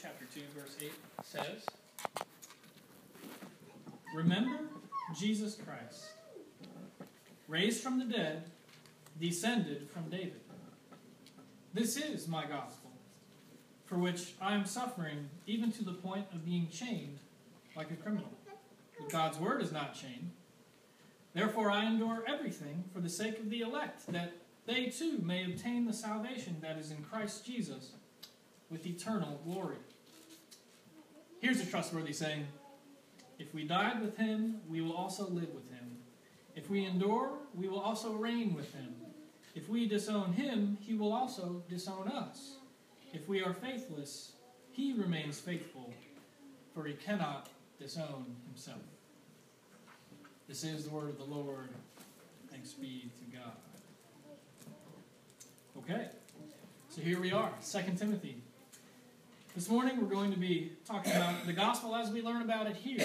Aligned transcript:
chapter 0.00 0.26
2, 0.34 0.40
verse 0.58 0.76
8 0.80 0.92
says, 1.22 1.66
Remember 4.14 4.58
Jesus 5.18 5.54
Christ, 5.54 6.06
raised 7.48 7.82
from 7.82 7.98
the 7.98 8.04
dead, 8.04 8.44
descended 9.20 9.88
from 9.90 10.10
David. 10.10 10.40
This 11.72 11.96
is 11.96 12.28
my 12.28 12.42
gospel, 12.42 12.90
for 13.86 13.96
which 13.96 14.34
I 14.40 14.54
am 14.54 14.66
suffering 14.66 15.30
even 15.46 15.72
to 15.72 15.84
the 15.84 15.92
point 15.92 16.26
of 16.32 16.44
being 16.44 16.68
chained 16.70 17.18
like 17.74 17.90
a 17.90 17.96
criminal. 17.96 18.30
But 18.98 19.10
God's 19.10 19.38
word 19.38 19.62
is 19.62 19.72
not 19.72 19.94
chained. 19.94 20.30
Therefore 21.34 21.70
I 21.70 21.84
endure 21.84 22.24
everything 22.26 22.84
for 22.92 23.00
the 23.00 23.08
sake 23.08 23.38
of 23.38 23.50
the 23.50 23.60
elect, 23.60 24.06
that 24.08 24.32
they 24.66 24.86
too 24.86 25.20
may 25.22 25.44
obtain 25.44 25.86
the 25.86 25.92
salvation 25.92 26.56
that 26.60 26.78
is 26.78 26.90
in 26.90 27.02
Christ 27.02 27.46
Jesus 27.46 27.92
with 28.70 28.86
eternal 28.86 29.40
glory. 29.44 29.76
Here's 31.46 31.60
a 31.60 31.66
trustworthy 31.66 32.12
saying 32.12 32.44
If 33.38 33.54
we 33.54 33.62
died 33.62 34.02
with 34.02 34.16
him, 34.16 34.62
we 34.68 34.80
will 34.80 34.96
also 34.96 35.28
live 35.28 35.54
with 35.54 35.70
him. 35.70 35.98
If 36.56 36.68
we 36.68 36.84
endure, 36.84 37.38
we 37.54 37.68
will 37.68 37.78
also 37.78 38.14
reign 38.14 38.52
with 38.52 38.74
him. 38.74 38.92
If 39.54 39.68
we 39.68 39.86
disown 39.86 40.32
him, 40.32 40.76
he 40.80 40.94
will 40.94 41.12
also 41.12 41.62
disown 41.68 42.08
us. 42.08 42.56
If 43.12 43.28
we 43.28 43.44
are 43.44 43.52
faithless, 43.52 44.32
he 44.72 44.92
remains 44.94 45.38
faithful, 45.38 45.94
for 46.74 46.84
he 46.84 46.94
cannot 46.94 47.48
disown 47.78 48.26
himself. 48.48 48.82
This 50.48 50.64
is 50.64 50.82
the 50.82 50.90
word 50.90 51.10
of 51.10 51.18
the 51.18 51.32
Lord. 51.32 51.68
Thanks 52.50 52.72
be 52.72 53.08
to 53.20 53.36
God. 53.36 53.52
Okay, 55.78 56.08
so 56.88 57.02
here 57.02 57.20
we 57.20 57.30
are, 57.30 57.52
2 57.64 57.78
Timothy. 57.96 58.42
This 59.56 59.70
morning 59.70 59.98
we're 59.98 60.14
going 60.14 60.32
to 60.32 60.38
be 60.38 60.72
talking 60.84 61.12
about 61.12 61.46
the 61.46 61.52
gospel 61.54 61.96
as 61.96 62.10
we 62.10 62.20
learn 62.20 62.42
about 62.42 62.66
it 62.66 62.76
here. 62.76 63.00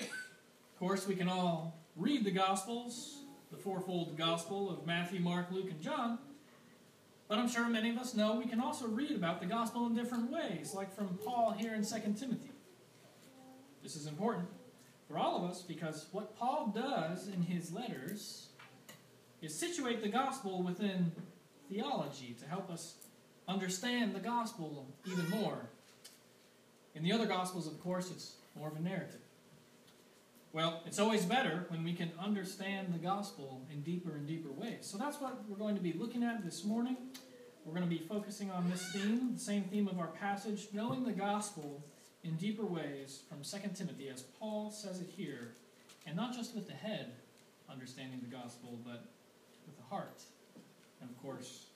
Of 0.00 0.78
course, 0.78 1.04
we 1.08 1.16
can 1.16 1.28
all 1.28 1.80
read 1.96 2.24
the 2.24 2.30
gospels, 2.30 3.22
the 3.50 3.56
fourfold 3.56 4.16
gospel 4.16 4.70
of 4.70 4.86
Matthew, 4.86 5.18
Mark, 5.18 5.50
Luke, 5.50 5.68
and 5.68 5.80
John. 5.80 6.20
But 7.26 7.38
I'm 7.38 7.48
sure 7.48 7.66
many 7.66 7.90
of 7.90 7.98
us 7.98 8.14
know 8.14 8.36
we 8.36 8.44
can 8.44 8.60
also 8.60 8.86
read 8.86 9.10
about 9.10 9.40
the 9.40 9.46
gospel 9.46 9.84
in 9.88 9.96
different 9.96 10.30
ways, 10.30 10.74
like 10.76 10.94
from 10.94 11.18
Paul 11.24 11.56
here 11.58 11.74
in 11.74 11.84
2 11.84 11.96
Timothy. 12.16 12.52
This 13.82 13.96
is 13.96 14.06
important 14.06 14.46
for 15.08 15.18
all 15.18 15.38
of 15.38 15.50
us 15.50 15.60
because 15.60 16.06
what 16.12 16.38
Paul 16.38 16.72
does 16.72 17.26
in 17.26 17.42
his 17.42 17.72
letters 17.72 18.50
is 19.42 19.58
situate 19.58 20.02
the 20.02 20.08
gospel 20.08 20.62
within 20.62 21.10
theology 21.68 22.36
to 22.38 22.46
help 22.46 22.70
us 22.70 22.94
understand 23.48 24.14
the 24.14 24.20
gospel 24.20 24.86
even 25.04 25.28
more. 25.30 25.68
In 26.94 27.02
the 27.02 27.12
other 27.12 27.26
gospels, 27.26 27.66
of 27.66 27.80
course, 27.80 28.10
it's 28.10 28.34
more 28.56 28.68
of 28.68 28.76
a 28.76 28.80
narrative. 28.80 29.20
Well, 30.52 30.82
it's 30.84 30.98
always 30.98 31.24
better 31.24 31.66
when 31.68 31.84
we 31.84 31.92
can 31.92 32.10
understand 32.18 32.92
the 32.92 32.98
gospel 32.98 33.62
in 33.72 33.82
deeper 33.82 34.10
and 34.10 34.26
deeper 34.26 34.50
ways. 34.50 34.78
So 34.80 34.98
that's 34.98 35.20
what 35.20 35.48
we're 35.48 35.56
going 35.56 35.76
to 35.76 35.80
be 35.80 35.92
looking 35.92 36.24
at 36.24 36.44
this 36.44 36.64
morning. 36.64 36.96
We're 37.64 37.74
going 37.74 37.88
to 37.88 37.96
be 37.96 38.04
focusing 38.08 38.50
on 38.50 38.68
this 38.68 38.90
theme, 38.92 39.34
the 39.34 39.40
same 39.40 39.64
theme 39.64 39.86
of 39.86 40.00
our 40.00 40.08
passage, 40.08 40.68
knowing 40.72 41.04
the 41.04 41.12
gospel 41.12 41.84
in 42.24 42.34
deeper 42.34 42.64
ways 42.64 43.20
from 43.28 43.42
2 43.42 43.68
Timothy, 43.74 44.08
as 44.08 44.22
Paul 44.22 44.72
says 44.72 45.00
it 45.00 45.08
here, 45.16 45.52
and 46.06 46.16
not 46.16 46.34
just 46.34 46.54
with 46.54 46.66
the 46.66 46.74
head, 46.74 47.12
understanding 47.70 48.20
the 48.20 48.34
gospel, 48.34 48.78
but 48.84 49.04
with 49.66 49.76
the 49.76 49.84
heart. 49.84 50.22
And 51.00 51.08
of 51.08 51.22
course, 51.22 51.66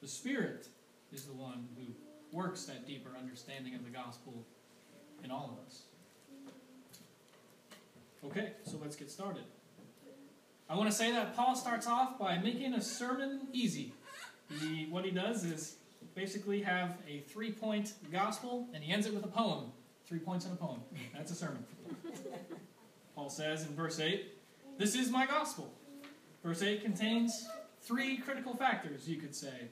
the 0.00 0.08
Spirit 0.08 0.68
is 1.12 1.24
the 1.24 1.34
one 1.34 1.68
who 1.76 1.92
works 2.32 2.64
that 2.64 2.86
deeper 2.86 3.10
understanding 3.18 3.74
of 3.74 3.84
the 3.84 3.90
gospel 3.90 4.44
in 5.24 5.30
all 5.30 5.58
of 5.58 5.66
us. 5.66 5.82
Okay, 8.24 8.52
so 8.64 8.78
let's 8.82 8.96
get 8.96 9.10
started. 9.10 9.44
I 10.68 10.76
want 10.76 10.90
to 10.90 10.94
say 10.94 11.12
that 11.12 11.34
Paul 11.34 11.54
starts 11.54 11.86
off 11.86 12.18
by 12.18 12.38
making 12.38 12.74
a 12.74 12.80
sermon 12.80 13.48
easy. 13.52 13.92
He, 14.60 14.86
what 14.90 15.04
he 15.04 15.10
does 15.10 15.44
is 15.44 15.76
basically 16.14 16.62
have 16.62 16.96
a 17.08 17.20
three 17.20 17.52
point 17.52 17.94
gospel 18.12 18.66
and 18.74 18.82
he 18.82 18.92
ends 18.92 19.06
it 19.06 19.14
with 19.14 19.24
a 19.24 19.28
poem. 19.28 19.72
Three 20.06 20.18
points 20.18 20.46
in 20.46 20.52
a 20.52 20.56
poem. 20.56 20.80
That's 21.14 21.30
a 21.30 21.34
sermon. 21.34 21.64
Paul 23.14 23.30
says 23.30 23.66
in 23.66 23.74
verse 23.74 24.00
8, 24.00 24.26
This 24.78 24.94
is 24.94 25.10
my 25.10 25.26
gospel. 25.26 25.72
Verse 26.42 26.62
8 26.62 26.82
contains 26.82 27.48
three 27.82 28.16
critical 28.16 28.54
factors, 28.54 29.08
you 29.08 29.16
could 29.16 29.34
say. 29.34 29.68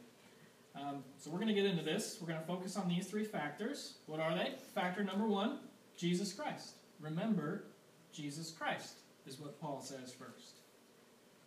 Um, 0.76 1.02
so 1.18 1.30
we're 1.30 1.38
going 1.38 1.48
to 1.48 1.54
get 1.54 1.64
into 1.64 1.82
this. 1.82 2.18
We're 2.20 2.28
going 2.28 2.40
to 2.40 2.46
focus 2.46 2.76
on 2.76 2.88
these 2.88 3.06
three 3.06 3.24
factors. 3.24 3.94
What 4.06 4.20
are 4.20 4.34
they? 4.34 4.54
Factor 4.74 5.02
number 5.02 5.26
one 5.26 5.58
Jesus 5.96 6.32
Christ. 6.32 6.74
Remember, 7.00 7.64
Jesus 8.12 8.50
Christ 8.50 8.96
is 9.26 9.38
what 9.38 9.60
Paul 9.60 9.80
says 9.80 10.12
first. 10.12 10.60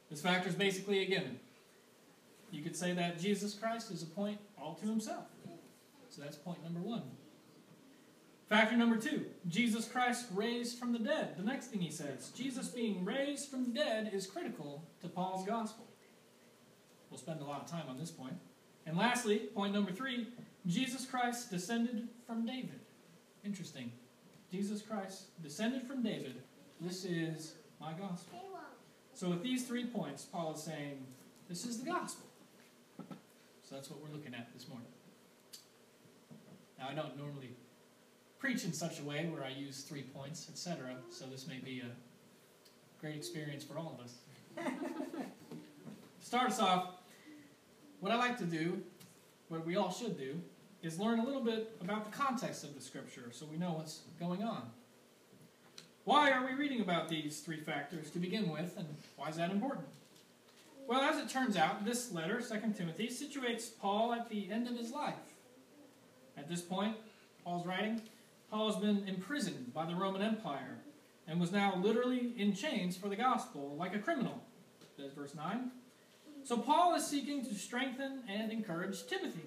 This 0.10 0.22
factor 0.22 0.50
is 0.50 0.56
basically 0.56 1.04
a 1.04 1.06
given. 1.06 1.40
You 2.52 2.64
could 2.64 2.76
say 2.76 2.94
that 2.94 3.20
Jesus 3.20 3.54
Christ 3.54 3.92
is 3.92 4.02
a 4.02 4.08
point 4.08 4.40
all 4.60 4.74
to 4.76 4.86
himself. 4.88 5.26
So 6.10 6.22
that's 6.24 6.36
point 6.36 6.64
number 6.64 6.80
one. 6.80 7.04
Factor 8.48 8.76
number 8.76 8.98
two 8.98 9.26
Jesus 9.48 9.88
Christ 9.88 10.26
raised 10.34 10.80
from 10.80 10.92
the 10.92 11.00
dead. 11.00 11.38
The 11.38 11.44
next 11.44 11.68
thing 11.68 11.82
he 11.82 11.92
says 11.92 12.32
Jesus 12.36 12.68
being 12.70 13.06
raised 13.06 13.50
from 13.50 13.66
the 13.66 13.80
dead 13.80 14.10
is 14.12 14.26
critical 14.26 14.84
to 15.02 15.08
Paul's 15.08 15.46
gospel. 15.46 15.86
We'll 17.12 17.20
spend 17.20 17.42
a 17.42 17.46
lot 17.46 17.62
of 17.62 17.70
time 17.70 17.86
on 17.88 18.00
this 18.00 18.12
point. 18.12 18.34
And 18.90 18.98
lastly, 18.98 19.38
point 19.54 19.72
number 19.72 19.92
three 19.92 20.28
Jesus 20.66 21.06
Christ 21.06 21.52
descended 21.52 22.08
from 22.26 22.46
David. 22.46 22.80
Interesting. 23.46 23.92
Jesus 24.52 24.82
Christ 24.82 25.26
descended 25.44 25.84
from 25.84 26.02
David. 26.02 26.42
This 26.82 27.06
is 27.06 27.54
my 27.80 27.94
gospel. 27.94 28.40
So, 29.14 29.30
with 29.30 29.44
these 29.44 29.68
three 29.68 29.86
points, 29.86 30.24
Paul 30.24 30.54
is 30.54 30.64
saying, 30.64 31.06
This 31.48 31.66
is 31.66 31.80
the 31.80 31.86
gospel. 31.86 32.26
So, 33.62 33.76
that's 33.76 33.92
what 33.92 34.00
we're 34.02 34.16
looking 34.16 34.34
at 34.34 34.52
this 34.54 34.68
morning. 34.68 34.88
Now, 36.80 36.88
I 36.90 36.96
don't 36.96 37.16
normally 37.16 37.52
preach 38.40 38.66
in 38.66 38.74
such 38.74 39.00
a 39.00 39.04
way 39.04 39.30
where 39.32 39.44
I 39.44 39.50
use 39.50 39.82
three 39.82 40.04
points, 40.04 40.48
etc., 40.50 40.96
so 41.12 41.26
this 41.26 41.48
may 41.48 41.60
be 41.60 41.82
a 41.82 43.00
great 43.00 43.16
experience 43.16 43.64
for 43.64 43.78
all 43.78 44.00
of 44.00 44.04
us. 44.04 44.16
Start 46.22 46.52
us 46.52 46.60
off, 46.60 46.96
what 48.00 48.12
I 48.12 48.16
like 48.16 48.38
to 48.38 48.46
do, 48.46 48.82
what 49.50 49.66
we 49.66 49.76
all 49.76 49.92
should 49.92 50.18
do, 50.18 50.42
is 50.82 51.00
learn 51.00 51.20
a 51.20 51.26
little 51.26 51.44
bit 51.44 51.76
about 51.82 52.10
the 52.10 52.18
context 52.18 52.64
of 52.64 52.74
the 52.74 52.82
scripture 52.82 53.30
so 53.32 53.46
we 53.46 53.58
know 53.58 53.74
what's 53.74 54.02
going 54.20 54.44
on. 54.44 54.64
Why 56.06 56.32
are 56.32 56.46
we 56.46 56.54
reading 56.54 56.82
about 56.82 57.10
these 57.10 57.42
three 57.42 57.60
factors 57.60 58.10
to 58.12 58.20
begin 58.20 58.50
with, 58.50 58.78
and 58.78 58.88
why 59.18 59.30
is 59.30 59.36
that 59.36 59.52
important? 59.52 59.86
Well, 60.88 61.02
as 61.02 61.18
it 61.20 61.30
turns 61.30 61.56
out, 61.56 61.86
this 61.86 62.12
letter, 62.12 62.42
2 62.42 62.74
Timothy, 62.76 63.10
situates 63.10 63.70
Paul 63.80 64.14
at 64.14 64.30
the 64.30 64.50
end 64.50 64.68
of 64.68 64.76
his 64.76 64.92
life. 64.92 65.14
At 66.36 66.50
this 66.50 66.62
point, 66.62 66.96
Paul's 67.44 67.68
writing, 67.68 68.02
Paul 68.50 68.72
has 68.72 68.82
been 68.82 69.08
imprisoned 69.08 69.72
by 69.74 69.86
the 69.86 69.94
Roman 69.94 70.22
Empire 70.22 70.80
and 71.28 71.40
was 71.40 71.52
now 71.52 71.76
literally 71.76 72.34
in 72.38 72.56
chains 72.56 72.98
for 72.98 73.08
the 73.08 73.16
gospel, 73.16 73.76
like 73.78 73.94
a 73.94 74.00
criminal. 74.00 74.42
Says 74.98 75.14
verse 75.14 75.36
9. 75.36 75.70
So 76.50 76.58
Paul 76.58 76.96
is 76.96 77.06
seeking 77.06 77.46
to 77.46 77.54
strengthen 77.54 78.24
and 78.28 78.52
encourage 78.52 79.06
Timothy 79.06 79.46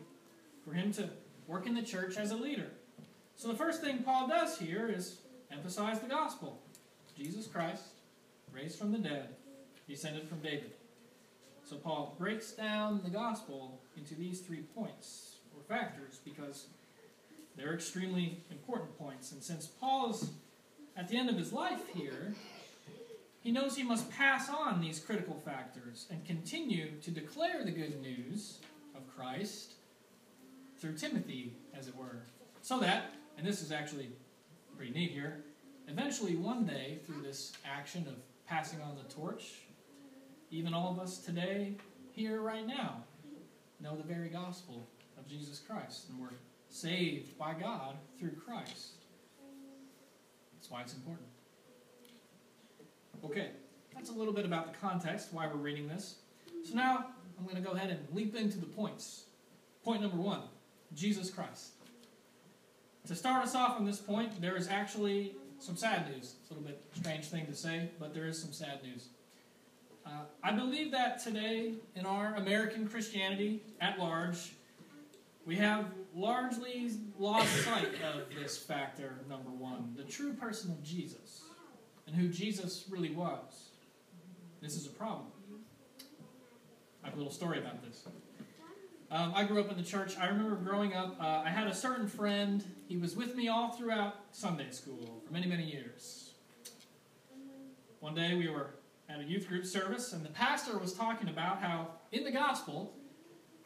for 0.65 0.73
him 0.73 0.93
to 0.93 1.11
work 1.49 1.67
in 1.67 1.75
the 1.75 1.83
church 1.83 2.17
as 2.17 2.31
a 2.31 2.37
leader. 2.37 2.69
So 3.35 3.49
the 3.49 3.57
first 3.57 3.81
thing 3.81 4.05
Paul 4.05 4.29
does 4.29 4.57
here 4.57 4.89
is 4.89 5.17
emphasize 5.51 5.99
the 5.99 6.07
gospel. 6.07 6.63
Jesus 7.19 7.49
Christ, 7.49 7.83
raised 8.53 8.79
from 8.79 8.93
the 8.93 8.99
dead, 8.99 9.31
descended 9.89 10.29
from 10.29 10.43
David. 10.43 10.75
So 11.65 11.75
Paul 11.75 12.15
breaks 12.21 12.53
down 12.53 13.01
the 13.03 13.11
gospel 13.11 13.81
into 13.97 14.15
these 14.15 14.39
three 14.39 14.63
points 14.73 15.39
or 15.57 15.65
factors 15.65 16.21
because 16.25 16.69
they're 17.57 17.75
extremely 17.75 18.45
important 18.49 18.97
points. 18.97 19.33
And 19.33 19.43
since 19.43 19.67
Paul's 19.67 20.31
at 20.97 21.09
the 21.09 21.17
end 21.17 21.31
of 21.31 21.37
his 21.37 21.53
life 21.53 21.83
here, 21.93 22.37
he 23.43 23.51
knows 23.51 23.77
he 23.77 23.83
must 23.83 24.09
pass 24.11 24.49
on 24.49 24.81
these 24.81 25.01
critical 25.01 25.35
factors 25.35 26.07
and 26.11 26.25
continue 26.25 26.93
to 27.03 27.11
declare 27.11 27.65
the 27.65 27.73
good 27.73 28.01
news 28.01 28.59
of 28.95 29.03
Christ 29.17 29.75
through 30.79 30.97
Timothy, 30.97 31.57
as 31.77 31.89
it 31.89 31.97
were. 31.97 32.23
So 32.61 32.79
that, 32.81 33.11
and 33.37 33.47
this 33.47 33.61
is 33.61 33.73
actually 33.73 34.11
pretty 34.77 34.93
neat 34.93 35.11
here, 35.11 35.43
eventually 35.89 36.37
one 36.37 36.65
day, 36.65 37.01
through 37.05 37.23
this 37.23 37.53
action 37.65 38.07
of 38.07 38.15
passing 38.47 38.81
on 38.81 38.97
the 38.97 39.13
torch, 39.13 39.63
even 40.51 40.73
all 40.73 40.93
of 40.93 41.01
us 41.01 41.19
today, 41.19 41.75
here 42.13 42.41
right 42.43 42.67
now, 42.67 43.03
know 43.81 43.97
the 43.97 44.05
very 44.05 44.29
gospel 44.29 44.87
of 45.19 45.27
Jesus 45.27 45.59
Christ. 45.59 46.11
And 46.11 46.21
we're 46.21 46.37
saved 46.69 47.37
by 47.37 47.55
God 47.55 47.97
through 48.19 48.37
Christ. 48.37 49.05
That's 50.55 50.71
why 50.71 50.83
it's 50.83 50.95
important. 50.95 51.32
Okay, 53.25 53.51
that's 53.95 54.11
a 54.11 54.13
little 54.13 54.33
bit 54.33 54.45
about 54.45 54.73
the 54.73 54.79
context, 54.79 55.29
why 55.33 55.47
we're 55.47 55.55
reading 55.55 55.87
this. 55.87 56.17
So 56.69 56.75
now 56.75 57.07
I'm 57.39 57.45
going 57.45 57.57
to 57.57 57.63
go 57.63 57.75
ahead 57.77 57.91
and 57.91 58.01
leap 58.13 58.35
into 58.35 58.59
the 58.59 58.67
points. 58.67 59.25
Point 59.85 60.03
number 60.03 60.17
one 60.17 60.43
Jesus 60.95 61.31
Christ. 61.31 61.73
to 63.07 63.15
start 63.15 63.45
us 63.45 63.55
off 63.55 63.79
on 63.79 63.87
this 63.87 63.99
point, 63.99 64.41
there 64.41 64.57
is 64.57 64.69
actually 64.69 65.35
some 65.59 65.77
sad 65.77 66.09
news. 66.09 66.35
It's 66.41 66.51
a 66.51 66.55
little 66.55 66.69
bit 66.69 66.83
strange 66.95 67.27
thing 67.27 67.47
to 67.47 67.55
say, 67.55 67.91
but 68.01 68.13
there 68.13 68.27
is 68.27 68.41
some 68.41 68.53
sad 68.53 68.83
news. 68.83 69.07
Uh, 70.05 70.25
I 70.43 70.51
believe 70.51 70.91
that 70.91 71.23
today, 71.23 71.75
in 71.95 72.05
our 72.05 72.35
American 72.35 72.89
Christianity 72.89 73.63
at 73.81 74.01
large, 74.01 74.53
we 75.47 75.55
have 75.57 75.87
largely 76.15 76.91
lost 77.19 77.49
sight 77.65 77.95
of 78.15 78.35
this 78.35 78.59
factor, 78.59 79.21
number 79.29 79.51
one 79.51 79.95
the 79.97 80.03
true 80.03 80.33
person 80.33 80.73
of 80.73 80.83
Jesus 80.83 81.43
and 82.13 82.21
who 82.21 82.29
Jesus 82.29 82.85
really 82.91 83.11
was. 83.11 83.71
This 84.61 84.77
is 84.77 84.87
a 84.87 84.91
problem. 84.91 85.27
I 87.03 87.07
have 87.07 87.15
a 87.15 87.17
little 87.17 87.33
story 87.33 87.59
about 87.59 87.83
this. 87.83 88.05
Um, 89.11 89.33
I 89.35 89.45
grew 89.45 89.61
up 89.61 89.71
in 89.71 89.77
the 89.77 89.83
church. 89.83 90.17
I 90.19 90.29
remember 90.29 90.57
growing 90.57 90.95
up, 90.95 91.17
uh, 91.21 91.43
I 91.45 91.51
had 91.51 91.67
a 91.67 91.75
certain 91.75 92.07
friend. 92.07 92.65
He 92.89 92.97
was 92.97 93.17
with 93.17 93.35
me 93.35 93.49
all 93.49 93.73
throughout 93.73 94.17
Sunday 94.31 94.71
school 94.71 95.23
for 95.27 95.33
many, 95.33 95.47
many 95.47 95.65
years. 95.65 96.31
One 98.01 98.15
day 98.15 98.35
we 98.35 98.49
were 98.49 98.71
at 99.09 99.21
a 99.21 99.25
youth 99.25 99.49
group 99.49 99.67
service, 99.67 100.13
and 100.13 100.25
the 100.25 100.31
pastor 100.31 100.79
was 100.79 100.93
talking 100.93 101.29
about 101.29 101.61
how 101.61 101.89
in 102.11 102.25
the 102.25 102.31
gospel, 102.31 102.95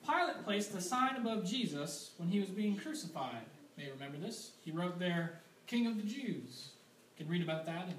Pilate 0.05 0.45
placed 0.45 0.75
a 0.75 0.81
sign 0.81 1.17
above 1.17 1.45
Jesus 1.45 2.13
when 2.17 2.29
he 2.29 2.41
was 2.41 2.49
being 2.49 2.77
crucified. 2.77 3.43
You 3.77 3.85
may 3.85 3.91
remember 3.91 4.19
this. 4.19 4.53
He 4.65 4.71
wrote 4.71 4.99
there, 4.99 5.41
King 5.67 5.87
of 5.87 5.97
the 5.97 6.03
Jews. 6.03 6.71
You 7.17 7.25
can 7.25 7.29
read 7.29 7.43
about 7.43 7.67
that 7.67 7.89
in 7.89 7.95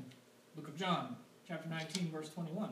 book 0.58 0.68
of 0.70 0.76
John, 0.76 1.16
chapter 1.48 1.70
19, 1.70 2.10
verse 2.10 2.30
21. 2.30 2.72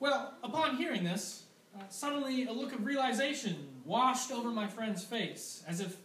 Well, 0.00 0.34
upon 0.44 0.76
hearing 0.76 1.02
this, 1.02 1.44
uh, 1.74 1.84
suddenly 1.88 2.44
a 2.44 2.52
look 2.52 2.74
of 2.74 2.84
realization 2.84 3.56
washed 3.86 4.30
over 4.30 4.50
my 4.50 4.66
friend's 4.66 5.02
face, 5.02 5.64
as 5.66 5.80
if 5.80 5.96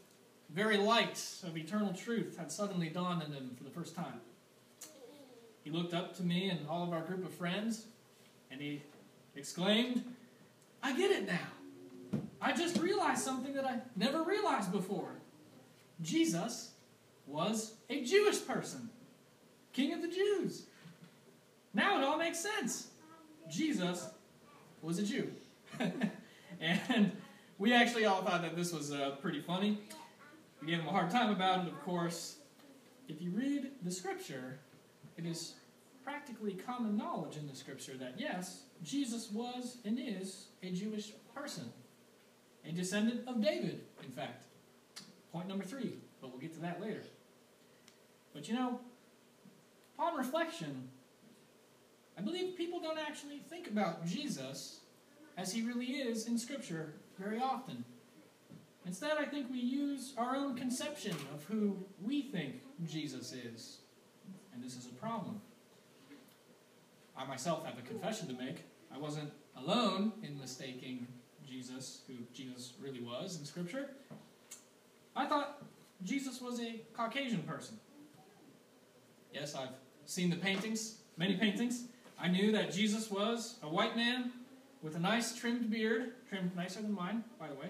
very 0.49 0.77
light 0.77 1.21
of 1.45 1.57
eternal 1.57 1.91
truth 1.91 2.37
had 2.37 2.49
suddenly 2.49 2.87
dawned 2.87 3.23
on 3.23 3.33
him 3.33 3.51
for 3.57 3.65
the 3.65 3.69
first 3.69 3.93
time. 3.93 4.21
He 5.65 5.69
looked 5.69 5.93
up 5.93 6.15
to 6.15 6.23
me 6.23 6.49
and 6.49 6.65
all 6.69 6.83
of 6.83 6.93
our 6.93 7.01
group 7.01 7.25
of 7.25 7.33
friends, 7.33 7.87
and 8.49 8.61
he 8.61 8.83
exclaimed, 9.35 10.01
I 10.81 10.95
get 10.95 11.11
it 11.11 11.27
now. 11.27 12.21
I 12.41 12.53
just 12.53 12.77
realized 12.77 13.21
something 13.21 13.53
that 13.55 13.65
I 13.65 13.79
never 13.97 14.23
realized 14.23 14.71
before. 14.71 15.11
Jesus 16.01 16.71
was 17.27 17.73
a 17.89 18.01
Jewish 18.05 18.45
person, 18.47 18.89
King 19.75 19.93
of 19.93 20.01
the 20.01 20.07
Jews. 20.07 20.67
Now 21.73 21.99
it 21.99 22.03
all 22.05 22.17
makes 22.17 22.39
sense. 22.39 22.87
Jesus 23.49 24.07
was 24.81 24.99
a 24.99 25.03
Jew. 25.03 25.29
and 26.61 27.11
we 27.57 27.73
actually 27.73 28.05
all 28.05 28.21
thought 28.21 28.41
that 28.41 28.55
this 28.55 28.71
was 28.71 28.93
uh, 28.93 29.17
pretty 29.21 29.41
funny. 29.41 29.79
We 30.61 30.67
gave 30.67 30.79
him 30.79 30.87
a 30.87 30.91
hard 30.91 31.11
time 31.11 31.29
about 31.29 31.65
it, 31.65 31.67
of 31.67 31.79
course. 31.83 32.37
If 33.09 33.21
you 33.21 33.31
read 33.31 33.71
the 33.83 33.91
scripture, 33.91 34.59
it 35.17 35.25
is 35.25 35.55
practically 36.05 36.53
common 36.53 36.95
knowledge 36.95 37.35
in 37.35 37.45
the 37.45 37.55
scripture 37.55 37.97
that 37.97 38.15
yes, 38.17 38.61
Jesus 38.81 39.29
was 39.29 39.77
and 39.83 39.99
is 39.99 40.47
a 40.63 40.71
Jewish 40.71 41.11
person, 41.35 41.65
a 42.65 42.71
descendant 42.71 43.27
of 43.27 43.41
David, 43.43 43.81
in 44.03 44.11
fact. 44.11 44.45
Point 45.33 45.49
number 45.49 45.65
three, 45.65 45.95
but 46.21 46.29
we'll 46.29 46.39
get 46.39 46.53
to 46.53 46.61
that 46.61 46.81
later. 46.81 47.03
But 48.33 48.47
you 48.47 48.53
know, 48.53 48.79
upon 49.97 50.17
reflection, 50.17 50.89
I 52.17 52.21
believe 52.21 52.55
people 52.55 52.79
don't 52.79 52.99
actually 52.99 53.39
think 53.49 53.67
about 53.67 54.05
Jesus 54.05 54.79
as 55.37 55.51
he 55.51 55.61
really 55.61 55.85
is 55.85 56.27
in 56.27 56.37
Scripture 56.37 56.93
very 57.17 57.39
often. 57.39 57.83
Instead, 58.85 59.17
I 59.17 59.25
think 59.25 59.49
we 59.51 59.59
use 59.59 60.13
our 60.17 60.35
own 60.35 60.55
conception 60.55 61.15
of 61.33 61.43
who 61.45 61.77
we 62.03 62.21
think 62.21 62.61
Jesus 62.85 63.33
is. 63.33 63.79
And 64.53 64.63
this 64.63 64.75
is 64.75 64.85
a 64.85 64.93
problem. 64.93 65.41
I 67.17 67.25
myself 67.25 67.65
have 67.65 67.77
a 67.77 67.81
confession 67.81 68.27
to 68.27 68.33
make. 68.33 68.63
I 68.93 68.97
wasn't 68.97 69.31
alone 69.57 70.13
in 70.23 70.39
mistaking 70.39 71.07
Jesus, 71.47 72.01
who 72.07 72.13
Jesus 72.33 72.73
really 72.79 73.01
was 73.01 73.39
in 73.39 73.45
Scripture. 73.45 73.89
I 75.15 75.25
thought 75.25 75.63
Jesus 76.03 76.41
was 76.41 76.59
a 76.59 76.81
Caucasian 76.93 77.41
person. 77.43 77.79
Yes, 79.33 79.55
I've 79.55 79.69
seen 80.05 80.29
the 80.29 80.35
paintings, 80.35 80.97
many 81.17 81.35
paintings. 81.35 81.85
I 82.19 82.27
knew 82.27 82.51
that 82.51 82.71
Jesus 82.71 83.11
was 83.11 83.57
a 83.61 83.69
white 83.69 83.95
man 83.95 84.31
with 84.81 84.95
a 84.95 84.99
nice 84.99 85.35
trimmed 85.35 85.69
beard, 85.69 86.13
trimmed 86.29 86.55
nicer 86.55 86.81
than 86.81 86.93
mine, 86.93 87.23
by 87.39 87.47
the 87.47 87.55
way, 87.55 87.69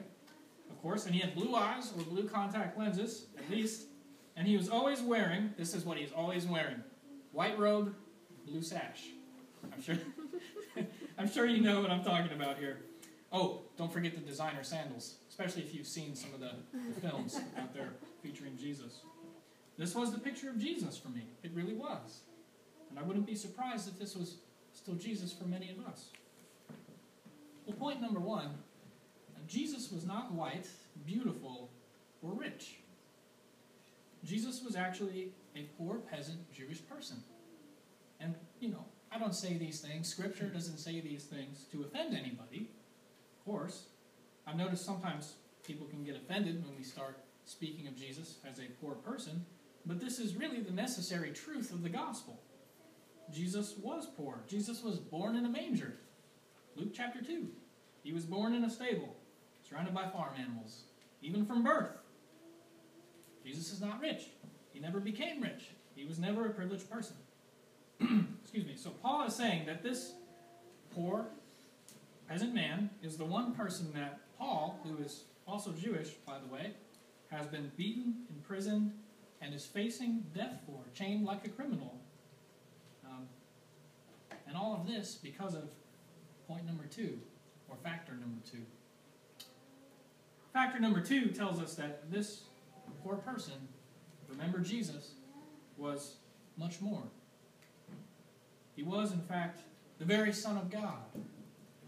of 0.69 0.81
course, 0.81 1.05
and 1.05 1.15
he 1.15 1.21
had 1.21 1.33
blue 1.33 1.55
eyes 1.55 1.91
or 1.95 2.03
blue 2.03 2.27
contact 2.27 2.77
lenses, 2.77 3.25
at 3.37 3.49
least, 3.49 3.87
and 4.35 4.47
he 4.47 4.57
was 4.57 4.69
always 4.69 5.01
wearing, 5.01 5.53
this 5.57 5.73
is 5.73 5.85
what 5.85 5.97
he's 5.97 6.11
always 6.11 6.45
wearing, 6.45 6.83
white 7.31 7.57
robe, 7.57 7.95
blue 8.45 8.61
sash. 8.61 9.05
I'm 9.73 9.81
sure, 9.81 9.95
I'm 11.17 11.31
sure 11.31 11.45
you 11.45 11.61
know 11.61 11.81
what 11.81 11.89
I'm 11.89 12.03
talking 12.03 12.33
about 12.33 12.57
here. 12.57 12.81
Oh, 13.31 13.61
don't 13.77 13.91
forget 13.91 14.13
the 14.13 14.21
designer 14.21 14.63
sandals, 14.63 15.15
especially 15.29 15.63
if 15.63 15.73
you've 15.73 15.87
seen 15.87 16.15
some 16.15 16.33
of 16.33 16.39
the, 16.39 16.51
the 16.93 17.01
films 17.01 17.39
out 17.57 17.73
there 17.73 17.93
featuring 18.21 18.57
Jesus. 18.57 18.99
This 19.77 19.93
was 19.93 20.11
the 20.11 20.19
picture 20.19 20.49
of 20.49 20.57
Jesus 20.57 20.97
for 20.97 21.09
me. 21.09 21.27
It 21.43 21.51
really 21.53 21.73
was. 21.73 22.21
And 22.89 22.97
I 22.97 23.03
wouldn't 23.03 23.25
be 23.25 23.35
surprised 23.35 23.87
if 23.87 23.99
this 23.99 24.15
was 24.15 24.37
still 24.73 24.95
Jesus 24.95 25.33
for 25.33 25.45
many 25.45 25.69
of 25.69 25.85
us. 25.85 26.09
Well, 27.65 27.75
point 27.75 28.01
number 28.01 28.19
one 28.19 28.55
Jesus 29.47 29.91
was 29.91 30.05
not 30.05 30.31
white, 30.31 30.67
beautiful, 31.05 31.69
or 32.21 32.33
rich. 32.33 32.77
Jesus 34.23 34.63
was 34.63 34.75
actually 34.75 35.29
a 35.55 35.69
poor 35.77 35.97
peasant 35.97 36.51
Jewish 36.51 36.81
person. 36.87 37.17
And, 38.19 38.33
you 38.59 38.69
know, 38.69 38.85
I 39.11 39.19
don't 39.19 39.35
say 39.35 39.57
these 39.57 39.81
things, 39.81 40.09
Scripture 40.09 40.47
doesn't 40.47 40.77
say 40.77 40.99
these 40.99 41.25
things 41.25 41.65
to 41.71 41.83
offend 41.83 42.15
anybody, 42.15 42.71
of 43.37 43.45
course. 43.45 43.85
I've 44.47 44.55
noticed 44.55 44.83
sometimes 44.83 45.35
people 45.63 45.85
can 45.85 46.03
get 46.03 46.15
offended 46.15 46.63
when 46.65 46.75
we 46.75 46.83
start 46.83 47.19
speaking 47.45 47.87
of 47.87 47.95
Jesus 47.95 48.37
as 48.49 48.59
a 48.59 48.63
poor 48.81 48.95
person, 48.95 49.45
but 49.85 49.99
this 49.99 50.19
is 50.19 50.35
really 50.35 50.61
the 50.61 50.71
necessary 50.71 51.31
truth 51.31 51.71
of 51.71 51.83
the 51.83 51.89
gospel. 51.89 52.39
Jesus 53.33 53.75
was 53.81 54.07
poor. 54.17 54.43
Jesus 54.47 54.83
was 54.83 54.97
born 54.97 55.35
in 55.35 55.45
a 55.45 55.49
manger. 55.49 55.93
Luke 56.75 56.91
chapter 56.93 57.21
2. 57.21 57.47
He 58.03 58.13
was 58.13 58.25
born 58.25 58.53
in 58.53 58.63
a 58.63 58.69
stable, 58.69 59.15
surrounded 59.67 59.93
by 59.93 60.07
farm 60.07 60.33
animals, 60.39 60.83
even 61.21 61.45
from 61.45 61.63
birth. 61.63 61.91
Jesus 63.43 63.71
is 63.71 63.81
not 63.81 63.99
rich. 63.99 64.25
He 64.73 64.79
never 64.79 64.99
became 64.99 65.41
rich. 65.41 65.69
He 65.95 66.05
was 66.05 66.19
never 66.19 66.45
a 66.45 66.49
privileged 66.49 66.89
person. 66.89 67.15
Excuse 68.41 68.65
me. 68.65 68.75
So 68.75 68.89
Paul 68.89 69.25
is 69.25 69.35
saying 69.35 69.65
that 69.65 69.81
this 69.81 70.13
poor 70.93 71.27
peasant 72.27 72.53
man 72.53 72.89
is 73.01 73.17
the 73.17 73.25
one 73.25 73.53
person 73.53 73.91
that 73.93 74.19
Paul, 74.37 74.79
who 74.83 75.03
is 75.03 75.23
also 75.47 75.71
Jewish, 75.71 76.09
by 76.25 76.39
the 76.39 76.53
way, 76.53 76.73
has 77.31 77.47
been 77.47 77.71
beaten, 77.77 78.15
imprisoned, 78.29 78.91
and 79.45 79.53
is 79.53 79.65
facing 79.65 80.23
death 80.33 80.59
for, 80.65 80.79
chained 80.95 81.23
like 81.23 81.45
a 81.45 81.49
criminal. 81.49 81.99
Um, 83.05 83.27
and 84.47 84.57
all 84.57 84.73
of 84.73 84.87
this 84.87 85.19
because 85.21 85.53
of 85.53 85.69
point 86.47 86.65
number 86.65 86.85
two, 86.85 87.19
or 87.69 87.75
factor 87.83 88.13
number 88.13 88.41
two. 88.49 88.65
Factor 90.51 90.79
number 90.79 90.99
two 90.99 91.27
tells 91.27 91.59
us 91.59 91.75
that 91.75 92.11
this 92.11 92.41
poor 93.03 93.17
person, 93.17 93.53
remember 94.27 94.59
Jesus, 94.59 95.11
was 95.77 96.15
much 96.57 96.81
more. 96.81 97.03
He 98.75 98.83
was, 98.83 99.11
in 99.11 99.21
fact, 99.21 99.61
the 99.99 100.05
very 100.05 100.33
Son 100.33 100.57
of 100.57 100.71
God, 100.71 101.03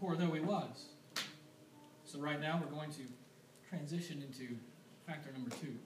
poor 0.00 0.14
though 0.16 0.30
he 0.30 0.40
was. 0.40 0.86
So, 2.04 2.18
right 2.18 2.40
now, 2.40 2.60
we're 2.62 2.74
going 2.74 2.90
to 2.92 3.02
transition 3.68 4.22
into 4.22 4.56
factor 5.06 5.30
number 5.32 5.50
two 5.56 5.76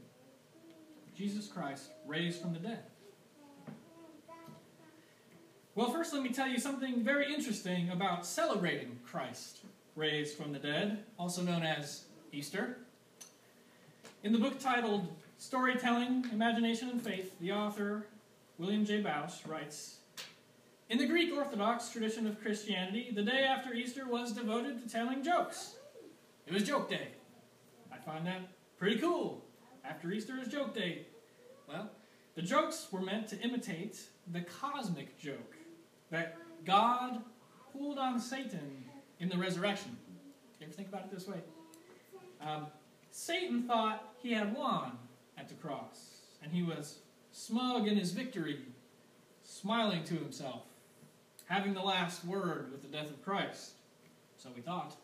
Jesus 1.23 1.47
Christ 1.47 1.93
raised 2.05 2.43
from 2.43 2.53
the 2.53 2.59
dead. 2.59 2.81
Well, 5.77 5.89
first, 5.89 6.13
let 6.13 6.21
me 6.21 6.31
tell 6.31 6.49
you 6.49 6.59
something 6.59 7.05
very 7.05 7.33
interesting 7.33 7.91
about 7.91 8.27
celebrating 8.27 8.99
Christ 9.07 9.59
raised 9.95 10.37
from 10.37 10.53
the 10.53 10.59
dead, 10.59 11.05
also 11.21 11.43
known 11.43 11.63
as 11.63 12.07
Easter. 12.33 12.79
In 14.25 14.33
the 14.33 14.39
book 14.41 14.59
titled 14.59 15.07
Storytelling, 15.39 16.27
Imagination, 16.33 16.89
and 16.89 17.01
Faith, 17.01 17.39
the 17.39 17.53
author, 17.53 18.09
William 18.59 18.85
J. 18.85 19.01
Bausch, 19.01 19.49
writes 19.49 19.99
In 20.91 20.99
the 20.99 21.07
Greek 21.07 21.33
Orthodox 21.33 21.89
tradition 21.91 22.27
of 22.27 22.43
Christianity, 22.43 23.13
the 23.15 23.23
day 23.23 23.45
after 23.45 23.73
Easter 23.73 24.09
was 24.09 24.33
devoted 24.33 24.83
to 24.83 24.93
telling 24.93 25.23
jokes. 25.23 25.77
It 26.49 26.53
was 26.53 26.65
joke 26.65 26.91
day. 26.91 27.11
I 27.93 27.99
find 27.99 28.27
that 28.27 28.41
pretty 28.77 28.99
cool. 28.99 29.45
After 29.85 30.11
Easter 30.11 30.35
is 30.41 30.49
joke 30.49 30.75
day. 30.75 31.07
Well, 31.73 31.89
the 32.35 32.43
jokes 32.43 32.89
were 32.91 33.01
meant 33.01 33.29
to 33.29 33.41
imitate 33.41 34.01
the 34.31 34.43
cosmic 34.43 35.19
joke 35.19 35.57
that 36.11 36.37
God 36.65 37.23
pulled 37.73 37.99
on 37.99 38.21
Satan 38.21 38.85
in 39.21 39.29
the 39.29 39.39
resurrection. 39.39 39.97
You 40.61 40.67
ever 40.67 40.73
think 40.73 40.89
about 40.89 41.05
it 41.05 41.11
this 41.11 41.27
way? 41.27 41.39
Um, 42.41 42.67
Satan 43.11 43.63
thought 43.63 44.15
he 44.23 44.33
had 44.33 44.55
won 44.55 44.93
at 45.39 45.49
the 45.49 45.55
cross, 45.55 46.19
and 46.43 46.53
he 46.53 46.63
was 46.63 46.99
smug 47.31 47.89
in 47.89 47.97
his 47.97 48.13
victory, 48.13 48.61
smiling 49.43 50.05
to 50.05 50.15
himself, 50.15 50.63
having 51.47 51.73
the 51.73 51.83
last 51.83 52.25
word 52.25 52.71
with 52.71 52.83
the 52.83 52.89
death 52.89 53.09
of 53.09 53.23
Christ. 53.25 53.73
So 54.37 54.51
we 54.55 54.61
thought. 54.61 54.97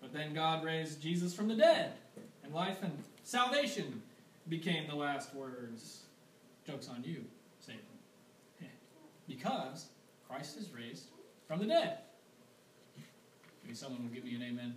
But 0.00 0.12
then 0.12 0.32
God 0.34 0.64
raised 0.64 1.02
Jesus 1.02 1.34
from 1.34 1.48
the 1.48 1.54
dead, 1.54 1.92
and 2.42 2.54
life 2.54 2.78
and 2.82 3.02
salvation 3.22 4.02
became 4.48 4.88
the 4.88 4.94
last 4.94 5.34
words. 5.34 6.02
Joke's 6.66 6.88
on 6.88 7.02
you, 7.04 7.24
Satan. 7.60 7.80
because 9.28 9.86
Christ 10.28 10.56
is 10.58 10.70
raised 10.72 11.06
from 11.46 11.60
the 11.60 11.66
dead. 11.66 11.98
Maybe 13.62 13.74
someone 13.74 14.02
will 14.02 14.14
give 14.14 14.24
me 14.24 14.34
an 14.34 14.42
amen. 14.42 14.74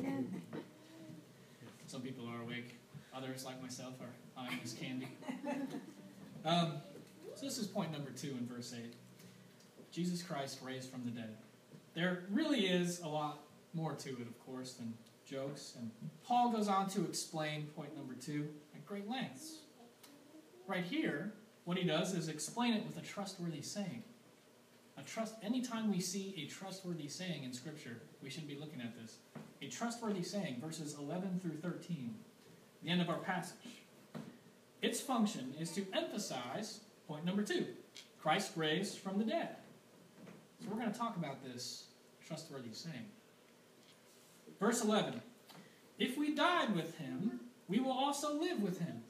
amen. 0.00 0.42
Some 1.86 2.00
people 2.00 2.26
are 2.26 2.42
awake. 2.42 2.78
Others, 3.14 3.44
like 3.44 3.60
myself, 3.60 3.94
are 4.00 4.42
eyeing 4.42 4.60
as 4.64 4.72
candy. 4.72 5.08
Um, 6.44 6.72
so 7.34 7.46
this 7.46 7.58
is 7.58 7.66
point 7.66 7.92
number 7.92 8.10
two 8.10 8.30
in 8.30 8.46
verse 8.46 8.74
8. 8.76 8.94
Jesus 9.92 10.22
Christ 10.22 10.58
raised 10.62 10.90
from 10.90 11.04
the 11.04 11.10
dead. 11.10 11.36
There 11.94 12.24
really 12.30 12.66
is 12.66 13.00
a 13.00 13.08
lot 13.08 13.40
more 13.74 13.94
to 13.94 14.08
it, 14.08 14.22
of 14.22 14.46
course, 14.46 14.72
than 14.72 14.94
jokes. 15.28 15.74
And 15.78 15.90
Paul 16.24 16.50
goes 16.50 16.68
on 16.68 16.88
to 16.90 17.04
explain 17.04 17.66
point 17.76 17.96
number 17.96 18.14
two 18.14 18.48
at 18.74 18.86
great 18.86 19.08
lengths. 19.08 19.56
Right 20.66 20.84
here, 20.84 21.32
what 21.64 21.76
he 21.76 21.84
does 21.84 22.14
is 22.14 22.28
explain 22.28 22.74
it 22.74 22.86
with 22.86 22.96
a 22.96 23.06
trustworthy 23.06 23.62
saying. 23.62 24.02
A 24.98 25.02
trust 25.02 25.34
anytime 25.42 25.90
we 25.90 26.00
see 26.00 26.34
a 26.36 26.50
trustworthy 26.50 27.08
saying 27.08 27.44
in 27.44 27.52
Scripture, 27.52 28.02
we 28.22 28.30
should 28.30 28.46
be 28.46 28.58
looking 28.58 28.80
at 28.80 28.94
this. 29.00 29.16
A 29.62 29.68
trustworthy 29.68 30.22
saying, 30.22 30.60
verses 30.60 30.96
11 30.98 31.40
through 31.40 31.56
13, 31.56 32.14
the 32.82 32.90
end 32.90 33.00
of 33.00 33.08
our 33.08 33.18
passage. 33.18 33.82
Its 34.82 35.00
function 35.00 35.54
is 35.60 35.70
to 35.70 35.86
emphasize 35.94 36.80
point 37.06 37.24
number 37.24 37.42
two 37.42 37.66
Christ 38.20 38.52
raised 38.56 38.98
from 38.98 39.18
the 39.18 39.24
dead. 39.24 39.56
So 40.60 40.68
we're 40.70 40.78
going 40.78 40.92
to 40.92 40.98
talk 40.98 41.16
about 41.16 41.42
this 41.42 41.86
trustworthy 42.26 42.72
saying. 42.72 43.06
Verse 44.62 44.84
11 44.84 45.20
If 45.98 46.16
we 46.16 46.36
died 46.36 46.76
with 46.76 46.96
him, 46.96 47.40
we 47.66 47.80
will 47.80 47.90
also 47.90 48.38
live 48.38 48.62
with 48.62 48.78
him. 48.78 49.02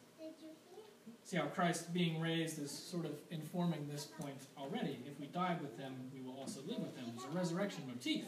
See 1.24 1.36
how 1.36 1.44
Christ 1.44 1.92
being 1.92 2.22
raised 2.22 2.58
is 2.58 2.70
sort 2.70 3.04
of 3.04 3.12
informing 3.30 3.86
this 3.86 4.04
point 4.18 4.46
already. 4.56 4.98
If 5.06 5.20
we 5.20 5.26
died 5.26 5.60
with 5.60 5.78
him, 5.78 5.92
we 6.14 6.22
will 6.22 6.38
also 6.40 6.60
live 6.66 6.78
with 6.78 6.96
him. 6.96 7.04
There's 7.14 7.30
a 7.30 7.36
resurrection 7.36 7.82
motif. 7.86 8.24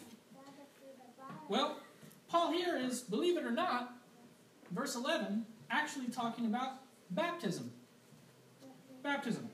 Well, 1.49 1.79
Paul 2.29 2.53
here 2.53 2.77
is, 2.77 3.01
believe 3.01 3.39
it 3.39 3.45
or 3.45 3.51
not, 3.51 3.95
verse 4.71 4.95
11, 4.95 5.47
actually 5.71 6.09
talking 6.09 6.45
about 6.45 6.73
baptism. 7.11 7.73
Baptism. 9.03 9.49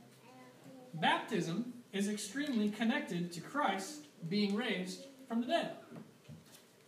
Baptism 0.94 1.72
is 1.92 2.08
extremely 2.08 2.70
connected 2.70 3.30
to 3.30 3.40
Christ 3.40 4.06
being 4.28 4.56
raised 4.56 5.06
from 5.28 5.42
the 5.42 5.46
dead. 5.46 5.70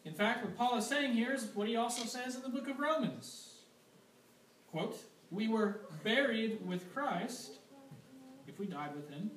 In 0.04 0.14
fact, 0.14 0.44
what 0.44 0.56
Paul 0.56 0.76
is 0.78 0.86
saying 0.86 1.12
here 1.12 1.32
is 1.32 1.48
what 1.54 1.68
he 1.68 1.76
also 1.76 2.04
says 2.04 2.34
in 2.34 2.42
the 2.42 2.48
book 2.48 2.68
of 2.68 2.78
Romans. 2.80 3.54
Quote, 4.70 4.96
We 5.30 5.48
were 5.48 5.80
buried 6.02 6.66
with 6.66 6.92
Christ, 6.92 7.58
if 8.48 8.58
we 8.58 8.66
died 8.66 8.96
with 8.96 9.08
him, 9.10 9.30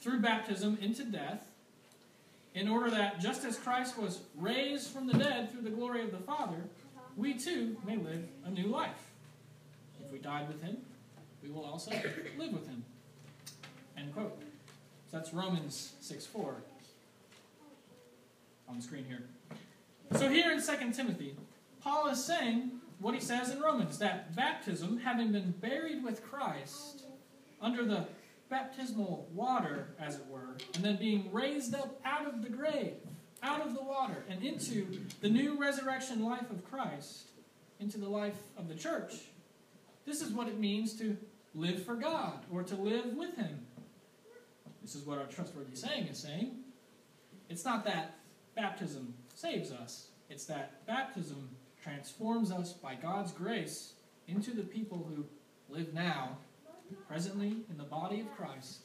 through 0.00 0.20
baptism 0.20 0.78
into 0.80 1.04
death, 1.04 1.46
in 2.54 2.68
order 2.68 2.90
that 2.90 3.20
just 3.20 3.44
as 3.44 3.56
Christ 3.56 3.96
was 3.96 4.20
raised 4.36 4.88
from 4.88 5.06
the 5.06 5.16
dead 5.16 5.50
through 5.50 5.62
the 5.62 5.70
glory 5.70 6.02
of 6.02 6.10
the 6.10 6.18
Father, 6.18 6.64
we 7.16 7.34
too 7.34 7.76
may 7.86 7.96
live 7.96 8.24
a 8.44 8.50
new 8.50 8.66
life. 8.66 9.10
If 10.04 10.12
we 10.12 10.18
died 10.18 10.48
with 10.48 10.62
him, 10.62 10.78
we 11.42 11.50
will 11.50 11.64
also 11.64 11.92
live 11.92 12.52
with 12.52 12.68
him. 12.68 12.84
End 13.96 14.12
quote. 14.12 14.38
So 15.10 15.16
that's 15.16 15.32
Romans 15.32 15.92
6 16.00 16.26
4 16.26 16.56
on 18.68 18.76
the 18.76 18.82
screen 18.82 19.04
here. 19.04 19.22
So 20.12 20.28
here 20.28 20.50
in 20.50 20.60
2 20.60 20.92
Timothy, 20.92 21.36
Paul 21.80 22.08
is 22.08 22.22
saying 22.22 22.72
what 22.98 23.14
he 23.14 23.20
says 23.20 23.50
in 23.50 23.60
Romans 23.60 23.98
that 23.98 24.34
baptism, 24.34 24.98
having 24.98 25.32
been 25.32 25.52
buried 25.60 26.02
with 26.02 26.22
Christ 26.22 27.04
under 27.60 27.84
the 27.84 28.06
baptismal 28.48 29.28
water, 29.32 29.94
as 30.00 30.16
it 30.16 30.26
were, 30.28 30.56
and 30.74 30.84
then 30.84 30.96
being 30.96 31.32
raised 31.32 31.74
up 31.74 32.00
out 32.04 32.26
of 32.26 32.42
the 32.42 32.48
grave, 32.48 32.94
out 33.42 33.64
of 33.64 33.74
the 33.74 33.82
water, 33.82 34.24
and 34.28 34.42
into 34.42 34.86
the 35.20 35.28
new 35.28 35.58
resurrection 35.58 36.24
life 36.24 36.50
of 36.50 36.68
Christ, 36.68 37.28
into 37.78 37.96
the 37.96 38.08
life 38.08 38.36
of 38.58 38.68
the 38.68 38.74
church. 38.74 39.14
This 40.04 40.20
is 40.20 40.32
what 40.32 40.48
it 40.48 40.58
means 40.58 40.94
to 40.98 41.16
live 41.54 41.84
for 41.84 41.94
God 41.94 42.40
or 42.52 42.64
to 42.64 42.74
live 42.74 43.14
with 43.14 43.36
Him. 43.36 43.60
This 44.82 44.96
is 44.96 45.06
what 45.06 45.18
our 45.18 45.26
trustworthy 45.26 45.76
saying 45.76 46.08
is 46.08 46.18
saying. 46.18 46.56
It's 47.48 47.64
not 47.64 47.84
that 47.84 48.16
baptism 48.54 49.14
saves 49.34 49.72
us, 49.72 50.08
it's 50.28 50.44
that 50.46 50.86
baptism 50.86 51.48
transforms 51.82 52.52
us 52.52 52.72
by 52.72 52.94
God's 52.94 53.32
grace 53.32 53.94
into 54.28 54.52
the 54.52 54.62
people 54.62 55.06
who 55.08 55.24
live 55.74 55.92
now, 55.94 56.36
presently 57.08 57.56
in 57.70 57.78
the 57.78 57.84
body 57.84 58.20
of 58.20 58.30
Christ, 58.36 58.80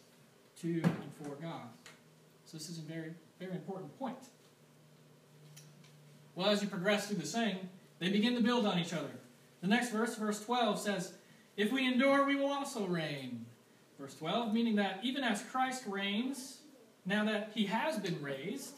to 0.62 0.82
and 0.84 1.12
for 1.22 1.36
God. 1.36 1.68
So 2.46 2.58
this 2.58 2.70
is 2.70 2.78
a 2.78 2.82
very, 2.82 3.14
very 3.40 3.54
important 3.54 3.98
point. 4.00 4.18
Well, 6.36 6.50
as 6.50 6.62
you 6.62 6.68
progress 6.68 7.08
through 7.08 7.18
the 7.18 7.28
saying, 7.28 7.70
they 8.00 8.10
begin 8.10 8.36
to 8.36 8.42
build 8.42 8.66
on 8.66 8.80
each 8.80 8.94
other. 8.94 9.10
The 9.62 9.68
next 9.68 9.90
verse, 9.90 10.16
verse 10.16 10.44
12, 10.44 10.80
says, 10.80 11.14
If 11.58 11.72
we 11.72 11.88
endure, 11.88 12.26
we 12.26 12.36
will 12.36 12.52
also 12.52 12.86
reign. 12.86 13.46
Verse 14.00 14.16
12, 14.16 14.54
meaning 14.54 14.76
that 14.76 15.00
even 15.02 15.24
as 15.24 15.42
Christ 15.44 15.84
reigns, 15.88 16.60
now 17.06 17.24
that 17.26 17.52
he 17.54 17.66
has 17.66 17.98
been 17.98 18.22
raised, 18.22 18.76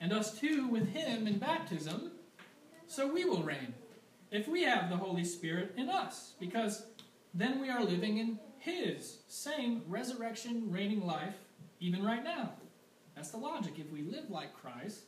and 0.00 0.12
us 0.12 0.38
too 0.38 0.68
with 0.68 0.88
him 0.88 1.26
in 1.26 1.38
baptism, 1.38 2.12
so 2.86 3.12
we 3.12 3.24
will 3.24 3.42
reign. 3.42 3.74
If 4.30 4.48
we 4.48 4.62
have 4.62 4.90
the 4.90 4.96
Holy 4.96 5.24
Spirit 5.24 5.72
in 5.76 5.88
us, 5.88 6.32
because 6.40 6.86
then 7.32 7.60
we 7.60 7.70
are 7.70 7.84
living 7.84 8.18
in 8.18 8.38
his 8.58 9.18
same 9.28 9.82
resurrection 9.86 10.70
reigning 10.70 11.06
life, 11.06 11.34
even 11.80 12.04
right 12.04 12.24
now. 12.24 12.50
That's 13.14 13.30
the 13.30 13.36
logic. 13.36 13.74
If 13.78 13.90
we 13.92 14.02
live 14.02 14.30
like 14.30 14.52
Christ, 14.54 15.00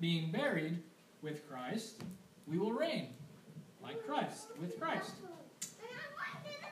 being 0.00 0.30
buried 0.30 0.82
with 1.22 1.48
Christ, 1.48 2.02
we 2.46 2.58
will 2.58 2.72
reign 2.72 3.08
like 3.82 4.04
Christ, 4.06 4.48
with 4.60 4.78
Christ. 4.80 5.12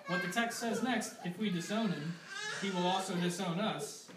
What 0.06 0.22
the 0.22 0.28
text 0.28 0.60
says 0.60 0.82
next, 0.82 1.14
if 1.24 1.38
we 1.38 1.50
disown 1.50 1.88
him, 1.88 2.14
he 2.62 2.70
will 2.70 2.86
also 2.86 3.14
disown 3.14 3.58
us. 3.58 4.08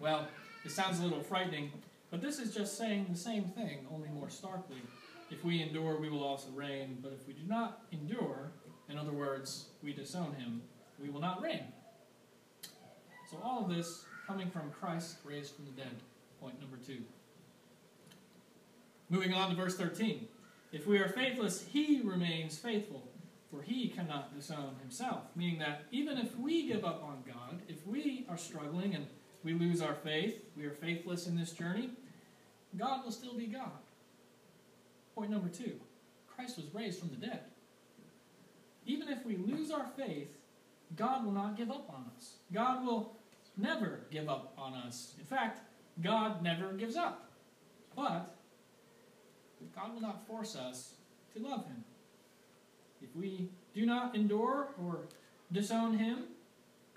Well, 0.00 0.26
it 0.64 0.70
sounds 0.70 1.00
a 1.00 1.02
little 1.02 1.22
frightening, 1.22 1.70
but 2.12 2.20
this 2.20 2.38
is 2.38 2.54
just 2.54 2.76
saying 2.76 3.06
the 3.08 3.18
same 3.18 3.44
thing, 3.44 3.86
only 3.90 4.10
more 4.10 4.28
starkly. 4.28 4.76
If 5.30 5.42
we 5.42 5.62
endure, 5.62 5.98
we 5.98 6.10
will 6.10 6.22
also 6.22 6.50
reign, 6.50 6.98
but 7.02 7.10
if 7.10 7.26
we 7.26 7.32
do 7.32 7.42
not 7.48 7.84
endure, 7.90 8.52
in 8.90 8.98
other 8.98 9.12
words, 9.12 9.68
we 9.82 9.94
disown 9.94 10.34
him, 10.34 10.60
we 11.00 11.08
will 11.08 11.22
not 11.22 11.40
reign. 11.40 11.64
So 13.30 13.38
all 13.42 13.64
of 13.64 13.74
this 13.74 14.04
coming 14.26 14.50
from 14.50 14.70
Christ 14.70 15.16
raised 15.24 15.56
from 15.56 15.64
the 15.64 15.70
dead. 15.70 15.94
Point 16.38 16.60
number 16.60 16.76
two. 16.76 16.98
Moving 19.08 19.32
on 19.32 19.48
to 19.48 19.56
verse 19.56 19.76
13. 19.76 20.28
If 20.70 20.86
we 20.86 20.98
are 20.98 21.08
faithless, 21.08 21.64
he 21.66 22.02
remains 22.04 22.58
faithful, 22.58 23.08
for 23.50 23.62
he 23.62 23.88
cannot 23.88 24.34
disown 24.34 24.76
himself. 24.82 25.22
Meaning 25.34 25.60
that 25.60 25.84
even 25.90 26.18
if 26.18 26.38
we 26.38 26.68
give 26.68 26.84
up 26.84 27.02
on 27.02 27.22
God, 27.26 27.62
if 27.68 27.86
we 27.86 28.26
are 28.28 28.36
struggling 28.36 28.94
and 28.94 29.06
we 29.44 29.54
lose 29.54 29.80
our 29.80 29.94
faith, 29.94 30.44
we 30.56 30.66
are 30.66 30.74
faithless 30.74 31.26
in 31.26 31.36
this 31.36 31.52
journey, 31.52 31.90
God 32.76 33.04
will 33.04 33.12
still 33.12 33.36
be 33.36 33.46
God. 33.46 33.70
Point 35.14 35.30
number 35.30 35.48
two 35.48 35.74
Christ 36.26 36.56
was 36.56 36.66
raised 36.72 36.98
from 36.98 37.10
the 37.10 37.26
dead. 37.26 37.40
Even 38.86 39.08
if 39.08 39.24
we 39.24 39.36
lose 39.36 39.70
our 39.70 39.86
faith, 39.96 40.28
God 40.96 41.24
will 41.24 41.32
not 41.32 41.56
give 41.56 41.70
up 41.70 41.88
on 41.88 42.10
us. 42.16 42.36
God 42.52 42.84
will 42.84 43.16
never 43.56 44.00
give 44.10 44.28
up 44.28 44.52
on 44.58 44.74
us. 44.74 45.14
In 45.18 45.24
fact, 45.24 45.60
God 46.00 46.42
never 46.42 46.72
gives 46.72 46.96
up. 46.96 47.30
But 47.94 48.34
God 49.74 49.94
will 49.94 50.00
not 50.00 50.26
force 50.26 50.56
us 50.56 50.94
to 51.34 51.42
love 51.42 51.66
Him. 51.66 51.84
If 53.00 53.14
we 53.14 53.50
do 53.74 53.86
not 53.86 54.14
endure 54.14 54.68
or 54.82 55.08
disown 55.52 55.98
Him, 55.98 56.24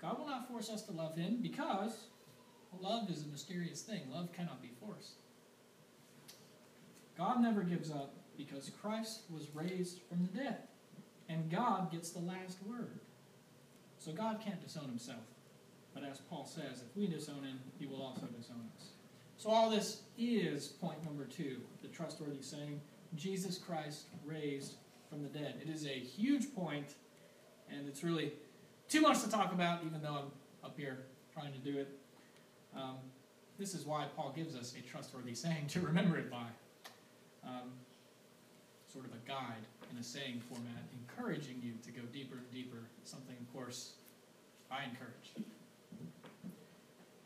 God 0.00 0.18
will 0.18 0.26
not 0.26 0.48
force 0.48 0.70
us 0.70 0.82
to 0.82 0.92
love 0.92 1.16
Him 1.16 1.38
because 1.42 2.06
love 2.80 3.08
is 3.10 3.22
a 3.22 3.26
mysterious 3.28 3.82
thing. 3.82 4.02
Love 4.12 4.32
cannot 4.32 4.60
be 4.60 4.70
forced. 4.80 5.14
God 7.16 7.40
never 7.40 7.62
gives 7.62 7.90
up 7.90 8.14
because 8.36 8.70
Christ 8.82 9.22
was 9.30 9.48
raised 9.54 10.00
from 10.08 10.22
the 10.22 10.38
dead. 10.38 10.58
And 11.28 11.50
God 11.50 11.90
gets 11.90 12.10
the 12.10 12.20
last 12.20 12.58
word. 12.66 13.00
So 13.98 14.12
God 14.12 14.40
can't 14.44 14.62
disown 14.62 14.88
himself. 14.88 15.24
But 15.94 16.04
as 16.04 16.18
Paul 16.18 16.44
says, 16.44 16.82
if 16.82 16.96
we 16.96 17.06
disown 17.06 17.42
him, 17.42 17.58
he 17.78 17.86
will 17.86 18.02
also 18.02 18.26
disown 18.26 18.68
us. 18.76 18.88
So 19.38 19.50
all 19.50 19.70
this 19.70 20.02
is 20.18 20.66
point 20.66 21.02
number 21.04 21.24
two, 21.24 21.58
the 21.82 21.88
trustworthy 21.88 22.42
saying, 22.42 22.80
Jesus 23.14 23.58
Christ 23.58 24.06
raised 24.24 24.74
from 25.08 25.22
the 25.22 25.28
dead. 25.28 25.56
It 25.62 25.68
is 25.68 25.86
a 25.86 25.98
huge 25.98 26.54
point, 26.54 26.94
and 27.70 27.88
it's 27.88 28.04
really 28.04 28.32
too 28.88 29.00
much 29.00 29.22
to 29.22 29.30
talk 29.30 29.52
about, 29.52 29.84
even 29.84 30.02
though 30.02 30.14
I'm 30.14 30.30
up 30.64 30.78
here 30.78 31.06
trying 31.32 31.52
to 31.52 31.58
do 31.58 31.78
it. 31.78 31.88
Um, 32.76 32.96
this 33.58 33.74
is 33.74 33.86
why 33.86 34.06
Paul 34.16 34.32
gives 34.36 34.54
us 34.54 34.74
a 34.78 34.82
trustworthy 34.86 35.34
saying 35.34 35.68
to 35.68 35.80
remember 35.80 36.18
it 36.18 36.30
by. 36.30 36.46
Um, 37.46 37.70
sort 38.92 39.04
of 39.04 39.12
a 39.12 39.28
guide 39.28 39.64
in 39.92 39.98
a 39.98 40.02
saying 40.02 40.40
format, 40.48 40.82
encouraging 41.00 41.60
you 41.62 41.72
to 41.84 41.90
go 41.90 42.02
deeper 42.12 42.36
and 42.36 42.50
deeper. 42.52 42.78
Something, 43.04 43.36
of 43.40 43.52
course, 43.54 43.92
I 44.70 44.84
encourage. 44.84 45.46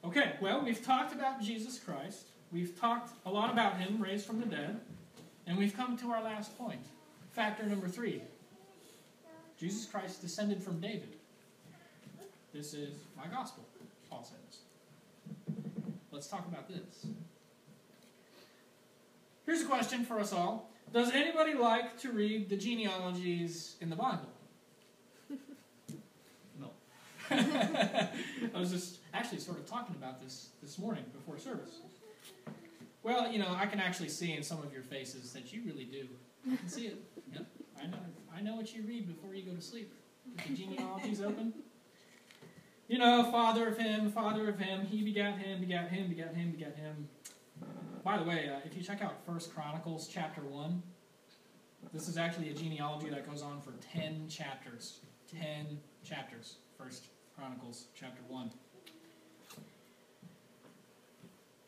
Okay, 0.05 0.37
well, 0.41 0.63
we've 0.63 0.85
talked 0.85 1.15
about 1.15 1.41
Jesus 1.41 1.79
Christ. 1.79 2.27
We've 2.53 2.79
talked 2.79 3.13
a 3.27 3.31
lot 3.31 3.51
about 3.51 3.79
him 3.79 4.03
raised 4.03 4.27
from 4.27 4.41
the 4.41 4.47
dead. 4.47 4.81
And 5.47 5.59
we've 5.59 5.77
come 5.77 5.97
to 5.99 6.11
our 6.11 6.23
last 6.23 6.57
point. 6.57 6.85
Factor 7.33 7.65
number 7.65 7.89
three 7.89 8.23
Jesus 9.59 9.85
Christ 9.85 10.23
descended 10.23 10.63
from 10.63 10.81
David. 10.81 11.17
This 12.53 12.73
is 12.73 12.95
my 13.17 13.27
gospel, 13.27 13.65
Paul 14.09 14.25
says. 14.25 14.61
Let's 16.11 16.29
talk 16.29 16.47
about 16.49 16.69
this. 16.69 17.07
Here's 19.51 19.63
a 19.63 19.67
question 19.67 20.05
for 20.05 20.21
us 20.21 20.33
all 20.33 20.71
Does 20.93 21.11
anybody 21.11 21.55
like 21.55 21.99
to 22.03 22.13
read 22.13 22.49
the 22.49 22.57
genealogies 22.57 23.75
in 23.81 23.91
the 23.91 23.97
Bible? 23.97 24.29
no. 26.61 26.71
I 27.33 28.11
was 28.55 28.71
just 28.71 28.99
actually 29.13 29.41
sort 29.41 29.59
of 29.59 29.67
talking 29.67 29.97
about 29.97 30.23
this 30.23 30.51
this 30.63 30.79
morning 30.79 31.03
before 31.13 31.37
service. 31.37 31.81
Well, 33.03 33.33
you 33.33 33.41
know, 33.41 33.53
I 33.59 33.67
can 33.67 33.81
actually 33.81 34.11
see 34.11 34.35
in 34.35 34.45
some 34.45 34.63
of 34.63 34.73
your 34.73 34.85
faces 34.85 35.33
that 35.33 35.53
you 35.53 35.63
really 35.67 35.85
do. 35.85 36.07
I 36.49 36.55
can 36.55 36.69
see 36.69 36.87
it. 36.87 37.03
Yep. 37.33 37.47
I 37.83 37.87
know. 37.89 37.99
I 38.33 38.41
know 38.41 38.55
what 38.55 38.73
you 38.73 38.85
read 38.85 39.09
before 39.09 39.35
you 39.35 39.43
go 39.43 39.57
to 39.57 39.61
sleep. 39.61 39.93
the 40.47 40.55
genealogies 40.55 41.21
open. 41.21 41.55
You 42.87 42.99
know, 42.99 43.29
father 43.33 43.67
of 43.67 43.79
him, 43.79 44.13
father 44.13 44.49
of 44.49 44.61
him, 44.61 44.87
he 44.87 45.03
begat 45.03 45.39
him, 45.39 45.59
begat 45.59 45.89
him, 45.89 46.09
begat 46.09 46.37
him, 46.37 46.53
begat 46.53 46.77
him. 46.77 47.09
By 48.03 48.17
the 48.17 48.25
way, 48.25 48.49
uh, 48.49 48.61
if 48.65 48.75
you 48.77 48.83
check 48.83 49.03
out 49.03 49.25
First 49.27 49.55
Chronicles 49.55 50.09
chapter 50.09 50.41
one, 50.41 50.83
this 51.93 52.09
is 52.09 52.17
actually 52.17 52.49
a 52.49 52.55
genealogy 52.55 53.11
that 53.11 53.29
goes 53.29 53.43
on 53.43 53.61
for 53.61 53.73
ten 53.93 54.27
chapters. 54.29 55.01
Ten 55.31 55.79
chapters. 56.03 56.57
First 56.79 57.09
Chronicles 57.37 57.87
chapter 57.95 58.23
one. 58.29 58.51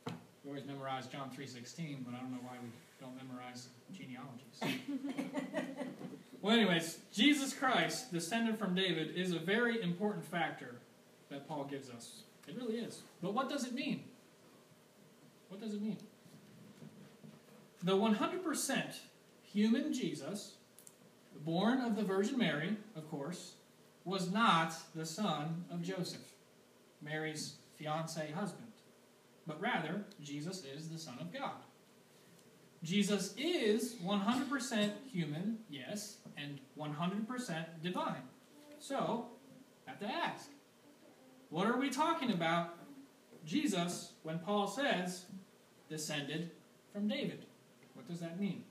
We 0.07 0.49
always 0.49 0.65
memorize 0.65 1.07
John 1.07 1.31
3.16, 1.31 1.99
but 2.05 2.15
I 2.15 2.19
don't 2.19 2.33
know 2.33 2.41
why 2.43 2.57
we 2.61 2.69
don't 3.01 3.17
memorize 3.17 3.69
genealogies. 3.93 4.83
well, 6.43 6.53
anyways, 6.53 6.99
Jesus 7.13 7.53
Christ, 7.55 8.13
descended 8.13 8.59
from 8.59 8.75
David, 8.75 9.15
is 9.15 9.33
a 9.33 9.39
very 9.39 9.81
important 9.81 10.25
factor 10.25 10.75
that 11.31 11.47
Paul 11.47 11.65
gives 11.71 11.91
us. 11.91 12.23
It 12.49 12.57
really 12.57 12.79
is. 12.79 13.03
But 13.23 13.35
what 13.35 13.49
does 13.49 13.65
it 13.65 13.73
mean? 13.73 14.03
What 15.49 15.61
does 15.61 15.75
it 15.75 15.81
mean? 15.81 15.99
The 17.83 17.97
100% 17.97 18.95
human 19.43 19.93
Jesus, 19.93 20.55
born 21.45 21.81
of 21.81 21.97
the 21.97 22.03
Virgin 22.03 22.39
Mary, 22.39 22.77
of 22.97 23.11
course, 23.11 23.55
was 24.05 24.31
not 24.31 24.75
the 24.95 25.07
son 25.07 25.65
of 25.71 25.83
Joseph, 25.83 26.33
Mary's 27.01 27.55
fiance 27.77 28.31
husband 28.33 28.73
but 29.47 29.61
rather, 29.61 30.05
Jesus 30.21 30.65
is 30.65 30.89
the 30.89 30.99
Son 30.99 31.17
of 31.21 31.33
God. 31.33 31.63
Jesus 32.83 33.35
is 33.37 33.97
100% 34.05 34.91
human, 35.11 35.59
yes, 35.69 36.19
and 36.37 36.59
100% 36.79 37.65
divine. 37.83 38.23
So, 38.79 39.27
have 39.87 40.01
to 40.01 40.07
ask, 40.07 40.51
what 41.51 41.67
are 41.67 41.79
we 41.79 41.91
talking 41.91 42.33
about 42.33 42.75
Jesus 43.45 44.13
when 44.23 44.39
Paul 44.41 44.67
says 44.67 45.27
descended 45.89 46.51
from 46.93 47.09
David? 47.09 47.47
What 48.07 48.09
does 48.09 48.21
that 48.21 48.41
mean? 48.41 48.65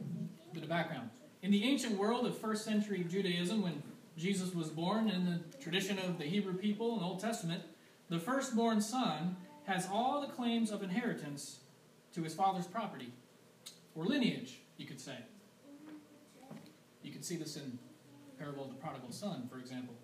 A 0.00 0.54
bit 0.54 0.62
of 0.62 0.68
background. 0.68 1.10
In 1.42 1.50
the 1.50 1.64
ancient 1.64 1.98
world 1.98 2.26
of 2.26 2.36
first 2.36 2.64
century 2.64 3.04
Judaism, 3.08 3.62
when 3.62 3.82
Jesus 4.16 4.54
was 4.54 4.70
born 4.70 5.08
in 5.08 5.26
the 5.26 5.40
tradition 5.60 5.98
of 5.98 6.18
the 6.18 6.24
Hebrew 6.24 6.54
people 6.54 6.94
in 6.94 7.00
the 7.00 7.04
Old 7.04 7.20
Testament, 7.20 7.62
the 8.08 8.18
firstborn 8.18 8.80
son 8.80 9.36
has 9.66 9.86
all 9.92 10.22
the 10.22 10.32
claims 10.32 10.70
of 10.70 10.82
inheritance 10.82 11.60
to 12.14 12.22
his 12.22 12.34
father's 12.34 12.66
property, 12.66 13.12
or 13.94 14.06
lineage, 14.06 14.60
you 14.78 14.86
could 14.86 15.00
say. 15.00 15.16
You 17.02 17.12
can 17.12 17.22
see 17.22 17.36
this 17.36 17.56
in 17.56 17.78
parable 18.38 18.64
of 18.64 18.70
the 18.70 18.76
prodigal 18.76 19.12
son, 19.12 19.48
for 19.52 19.58
example. 19.58 19.94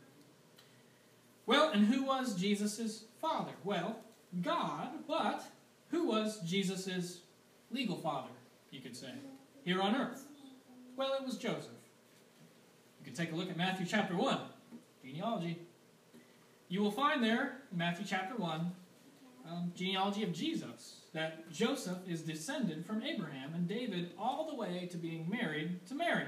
Well, 1.47 1.71
and 1.71 1.87
who 1.87 2.05
was 2.05 2.35
Jesus' 2.35 3.05
father? 3.21 3.53
Well, 3.65 3.97
God, 4.43 4.89
but 5.09 5.45
who 5.89 6.07
was 6.07 6.41
Jesus' 6.41 7.21
legal 7.75 7.97
father, 7.97 8.31
you 8.71 8.81
could 8.81 8.97
say, 8.97 9.11
here 9.65 9.83
on 9.83 9.97
earth? 9.97 10.25
Well, 10.97 11.15
it 11.15 11.27
was 11.27 11.37
Joseph. 11.37 11.73
You 13.01 13.05
can 13.05 13.15
take 13.15 13.33
a 13.33 13.35
look 13.35 13.51
at 13.51 13.57
Matthew 13.57 13.85
chapter 13.85 14.17
1, 14.17 14.39
genealogy. 15.05 15.59
You 16.69 16.81
will 16.81 16.93
find 16.93 17.23
there, 17.23 17.59
in 17.73 17.79
Matthew 17.79 18.07
chapter 18.07 18.37
1, 18.37 18.73
um, 19.51 19.73
genealogy 19.75 20.23
of 20.23 20.33
Jesus, 20.33 21.01
that 21.13 21.51
Joseph 21.51 21.99
is 22.09 22.23
descended 22.23 22.87
from 22.87 23.03
Abraham 23.03 23.55
and 23.55 23.69
David 23.69 24.13
all 24.19 24.49
the 24.49 24.55
way 24.55 24.89
to 24.91 24.97
being 24.97 25.29
married 25.29 25.85
to 25.89 25.95
Mary, 25.95 26.27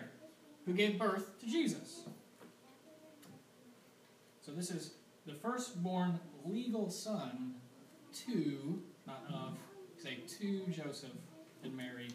who 0.67 0.73
gave 0.73 0.99
birth 0.99 1.39
to 1.41 1.47
Jesus. 1.47 2.03
So 4.45 4.53
this 4.53 4.71
is 4.71 4.95
the 5.27 5.35
firstborn 5.35 6.19
legal 6.45 6.91
son 6.91 7.55
to, 8.27 8.83
not 9.07 9.25
of, 9.33 9.57
say 10.03 10.19
to 10.39 10.63
Joseph 10.71 11.11
and 11.63 11.77
Mary. 11.77 12.09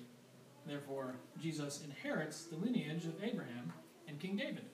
Therefore, 0.66 1.16
Jesus 1.42 1.84
inherits 1.84 2.46
the 2.46 2.56
lineage 2.56 3.06
of 3.06 3.24
Abraham 3.24 3.74
and 4.08 4.20
King 4.20 4.36
David. 4.36 4.66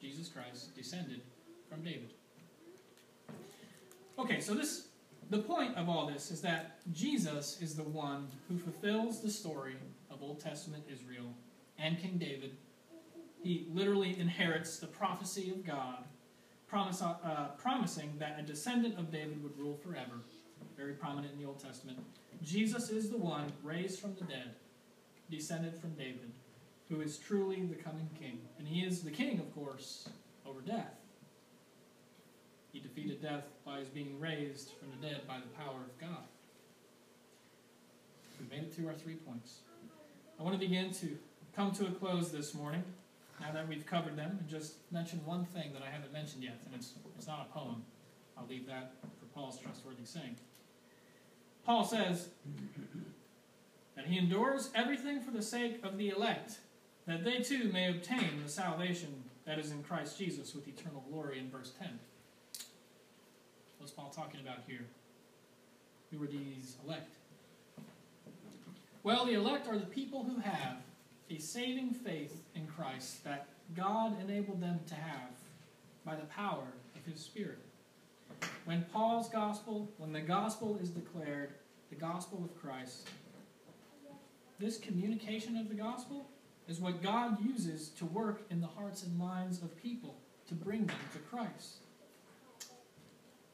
Jesus 0.00 0.28
Christ 0.28 0.74
descended 0.74 1.20
from 1.68 1.82
David. 1.82 2.10
Okay, 4.18 4.40
so 4.40 4.54
this 4.54 4.88
the 5.28 5.38
point 5.38 5.76
of 5.76 5.88
all 5.88 6.06
this 6.06 6.30
is 6.30 6.40
that 6.42 6.78
Jesus 6.92 7.60
is 7.60 7.74
the 7.74 7.82
one 7.82 8.28
who 8.48 8.56
fulfills 8.56 9.20
the 9.20 9.30
story 9.30 9.74
of 10.10 10.22
Old 10.22 10.38
Testament 10.40 10.84
Israel 10.92 11.34
and 11.78 11.98
King 11.98 12.16
David. 12.18 12.56
He 13.42 13.66
literally 13.72 14.18
inherits 14.18 14.78
the 14.78 14.86
prophecy 14.86 15.50
of 15.50 15.66
God, 15.66 16.04
promise, 16.68 17.02
uh, 17.02 17.48
promising 17.58 18.12
that 18.18 18.38
a 18.38 18.42
descendant 18.42 18.98
of 18.98 19.10
David 19.10 19.42
would 19.42 19.58
rule 19.58 19.76
forever. 19.76 20.20
Very 20.76 20.92
prominent 20.92 21.32
in 21.32 21.40
the 21.40 21.46
Old 21.46 21.58
Testament. 21.58 21.98
Jesus 22.42 22.90
is 22.90 23.10
the 23.10 23.16
one 23.16 23.50
raised 23.62 24.00
from 24.00 24.14
the 24.14 24.24
dead, 24.24 24.54
descended 25.30 25.74
from 25.80 25.90
David, 25.94 26.32
who 26.88 27.00
is 27.00 27.16
truly 27.16 27.62
the 27.62 27.74
coming 27.74 28.08
king. 28.20 28.40
And 28.58 28.68
he 28.68 28.84
is 28.84 29.00
the 29.00 29.10
king, 29.10 29.40
of 29.40 29.54
course, 29.54 30.08
over 30.44 30.60
death. 30.60 30.94
He 32.72 32.80
defeated 32.80 33.22
death 33.22 33.44
by 33.64 33.78
his 33.78 33.88
being 33.88 34.20
raised 34.20 34.72
from 34.78 34.90
the 34.90 35.06
dead 35.08 35.26
by 35.26 35.38
the 35.38 35.62
power 35.62 35.80
of 35.80 35.98
God. 35.98 36.24
We 38.38 38.54
made 38.54 38.64
it 38.64 38.74
through 38.74 38.88
our 38.88 38.94
three 38.94 39.14
points. 39.14 39.60
I 40.38 40.42
want 40.42 40.54
to 40.54 40.60
begin 40.60 40.92
to 40.92 41.16
come 41.54 41.72
to 41.72 41.86
a 41.86 41.90
close 41.90 42.30
this 42.30 42.52
morning, 42.52 42.84
now 43.40 43.50
that 43.52 43.66
we've 43.66 43.86
covered 43.86 44.14
them, 44.14 44.36
and 44.38 44.46
just 44.46 44.74
mention 44.92 45.24
one 45.24 45.46
thing 45.46 45.72
that 45.72 45.82
I 45.82 45.90
haven't 45.90 46.12
mentioned 46.12 46.44
yet, 46.44 46.58
and 46.66 46.74
it's, 46.74 46.92
it's 47.16 47.26
not 47.26 47.48
a 47.48 47.58
poem. 47.58 47.82
I'll 48.36 48.46
leave 48.46 48.66
that 48.66 48.92
for 49.02 49.24
Paul's 49.34 49.58
trustworthy 49.58 50.04
saying. 50.04 50.36
Paul 51.66 51.82
says 51.82 52.28
that 53.96 54.06
he 54.06 54.18
endures 54.18 54.70
everything 54.72 55.20
for 55.20 55.32
the 55.32 55.42
sake 55.42 55.80
of 55.82 55.98
the 55.98 56.10
elect, 56.10 56.58
that 57.06 57.24
they 57.24 57.40
too 57.40 57.70
may 57.72 57.90
obtain 57.90 58.40
the 58.40 58.48
salvation 58.48 59.24
that 59.46 59.58
is 59.58 59.72
in 59.72 59.82
Christ 59.82 60.16
Jesus 60.16 60.54
with 60.54 60.68
eternal 60.68 61.04
glory 61.10 61.40
in 61.40 61.50
verse 61.50 61.72
10. 61.80 61.88
What's 63.78 63.92
Paul 63.92 64.12
talking 64.14 64.40
about 64.40 64.58
here? 64.68 64.84
Who 66.12 66.22
are 66.22 66.28
these 66.28 66.76
elect? 66.86 67.16
Well, 69.02 69.26
the 69.26 69.34
elect 69.34 69.66
are 69.66 69.76
the 69.76 69.86
people 69.86 70.22
who 70.22 70.40
have 70.40 70.76
a 71.28 71.38
saving 71.38 71.94
faith 71.94 72.42
in 72.54 72.68
Christ 72.68 73.24
that 73.24 73.48
God 73.76 74.20
enabled 74.20 74.60
them 74.60 74.78
to 74.86 74.94
have 74.94 75.30
by 76.04 76.14
the 76.14 76.26
power 76.26 76.66
of 76.94 77.12
His 77.12 77.20
Spirit. 77.20 77.58
When 78.64 78.84
Paul's 78.92 79.28
gospel, 79.28 79.90
when 79.98 80.12
the 80.12 80.20
gospel 80.20 80.78
is 80.82 80.90
declared, 80.90 81.54
the 81.90 81.96
gospel 81.96 82.42
of 82.44 82.60
Christ, 82.60 83.08
this 84.58 84.78
communication 84.78 85.56
of 85.56 85.68
the 85.68 85.74
gospel 85.74 86.28
is 86.68 86.80
what 86.80 87.02
God 87.02 87.44
uses 87.44 87.90
to 87.90 88.04
work 88.04 88.42
in 88.50 88.60
the 88.60 88.66
hearts 88.66 89.02
and 89.02 89.16
minds 89.16 89.62
of 89.62 89.76
people 89.80 90.16
to 90.48 90.54
bring 90.54 90.86
them 90.86 90.96
to 91.12 91.18
Christ. 91.18 91.76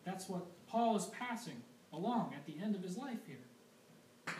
That's 0.05 0.29
what 0.29 0.47
Paul 0.67 0.97
is 0.97 1.07
passing 1.07 1.63
along 1.93 2.35
at 2.35 2.47
the 2.47 2.63
end 2.63 2.75
of 2.75 2.83
his 2.83 2.97
life 2.97 3.19
here. 3.27 4.35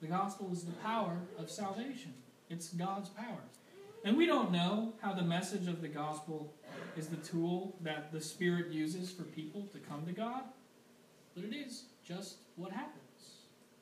The 0.00 0.08
gospel 0.08 0.50
is 0.52 0.64
the 0.64 0.72
power 0.72 1.18
of 1.38 1.50
salvation. 1.50 2.14
It's 2.50 2.68
God's 2.68 3.08
power. 3.08 3.42
And 4.04 4.16
we 4.16 4.26
don't 4.26 4.52
know 4.52 4.92
how 5.00 5.12
the 5.12 5.22
message 5.22 5.68
of 5.68 5.80
the 5.80 5.88
gospel 5.88 6.52
is 6.96 7.08
the 7.08 7.16
tool 7.16 7.76
that 7.82 8.12
the 8.12 8.20
Spirit 8.20 8.72
uses 8.72 9.10
for 9.10 9.22
people 9.22 9.62
to 9.72 9.78
come 9.78 10.04
to 10.06 10.12
God, 10.12 10.42
but 11.34 11.44
it 11.44 11.54
is 11.54 11.84
just 12.06 12.36
what 12.56 12.72
happens. 12.72 13.02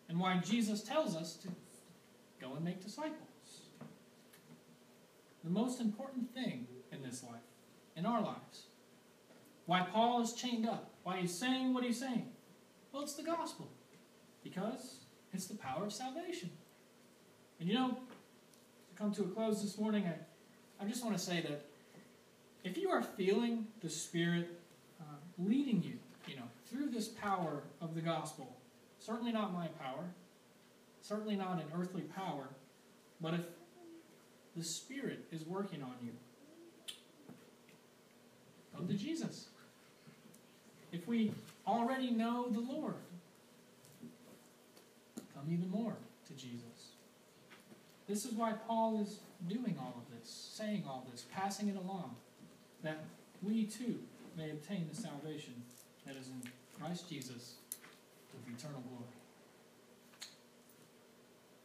And 0.08 0.18
why 0.18 0.38
Jesus 0.38 0.82
tells 0.82 1.16
us 1.16 1.34
to 1.36 1.48
go 2.40 2.54
and 2.54 2.64
make 2.64 2.82
disciples. 2.82 3.18
The 5.42 5.50
most 5.50 5.80
important 5.80 6.32
thing 6.34 6.66
in 6.92 7.02
this 7.02 7.22
life, 7.22 7.40
in 7.96 8.06
our 8.06 8.20
lives, 8.20 8.64
why 9.66 9.80
Paul 9.80 10.22
is 10.22 10.32
chained 10.34 10.68
up, 10.68 10.90
why 11.04 11.18
he's 11.18 11.36
saying 11.36 11.72
what 11.72 11.84
he's 11.84 11.98
saying. 11.98 12.28
Well, 12.92 13.02
it's 13.02 13.14
the 13.14 13.22
gospel. 13.22 13.68
Because 14.42 15.04
it's 15.32 15.46
the 15.46 15.56
power 15.56 15.84
of 15.84 15.92
salvation. 15.92 16.50
And 17.60 17.68
you 17.68 17.74
know, 17.74 17.90
to 17.90 18.96
come 18.96 19.12
to 19.14 19.22
a 19.22 19.28
close 19.28 19.62
this 19.62 19.78
morning, 19.78 20.04
I, 20.06 20.84
I 20.84 20.86
just 20.86 21.04
want 21.04 21.16
to 21.16 21.22
say 21.22 21.40
that 21.40 21.64
if 22.64 22.78
you 22.78 22.88
are 22.88 23.02
feeling 23.02 23.66
the 23.82 23.90
Spirit 23.90 24.48
uh, 25.00 25.04
leading 25.38 25.82
you, 25.82 25.98
you 26.26 26.36
know, 26.36 26.48
through 26.66 26.88
this 26.88 27.08
power 27.08 27.62
of 27.80 27.94
the 27.94 28.00
gospel, 28.00 28.56
certainly 28.98 29.30
not 29.30 29.52
my 29.52 29.68
power, 29.68 30.04
certainly 31.02 31.36
not 31.36 31.58
an 31.58 31.66
earthly 31.78 32.02
power, 32.02 32.48
but 33.20 33.34
if 33.34 33.42
the 34.56 34.64
Spirit 34.64 35.26
is 35.30 35.44
working 35.44 35.82
on 35.82 35.94
you, 36.02 36.12
come 38.74 38.88
to 38.88 38.94
Jesus. 38.94 39.48
If 40.90 41.06
we 41.06 41.32
already 41.66 42.10
know 42.10 42.48
the 42.50 42.60
Lord, 42.60 42.94
come 45.34 45.44
even 45.50 45.70
more 45.70 45.96
to 46.28 46.32
Jesus. 46.32 46.94
This 48.08 48.24
is 48.24 48.32
why 48.32 48.52
Paul 48.66 49.00
is 49.02 49.18
doing 49.48 49.76
all 49.78 49.94
of 49.96 50.18
this, 50.18 50.30
saying 50.30 50.84
all 50.86 51.06
this, 51.10 51.24
passing 51.34 51.68
it 51.68 51.76
along, 51.76 52.14
that 52.84 52.98
we 53.42 53.64
too 53.64 53.98
may 54.36 54.50
obtain 54.50 54.86
the 54.92 54.96
salvation 54.96 55.54
that 56.06 56.16
is 56.16 56.28
in 56.28 56.42
Christ 56.78 57.08
Jesus 57.08 57.54
with 58.32 58.58
eternal 58.58 58.82
glory. 58.82 59.10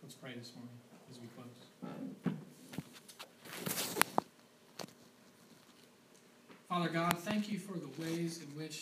Let's 0.02 0.16
pray 0.16 0.32
this 0.38 0.54
morning 0.56 0.80
as 1.12 1.20
we 1.20 1.28
close. 1.36 2.36
Father 6.70 6.90
God, 6.90 7.18
thank 7.20 7.52
you 7.52 7.60
for 7.60 7.74
the 7.74 7.90
ways 8.02 8.40
in 8.42 8.48
which 8.58 8.78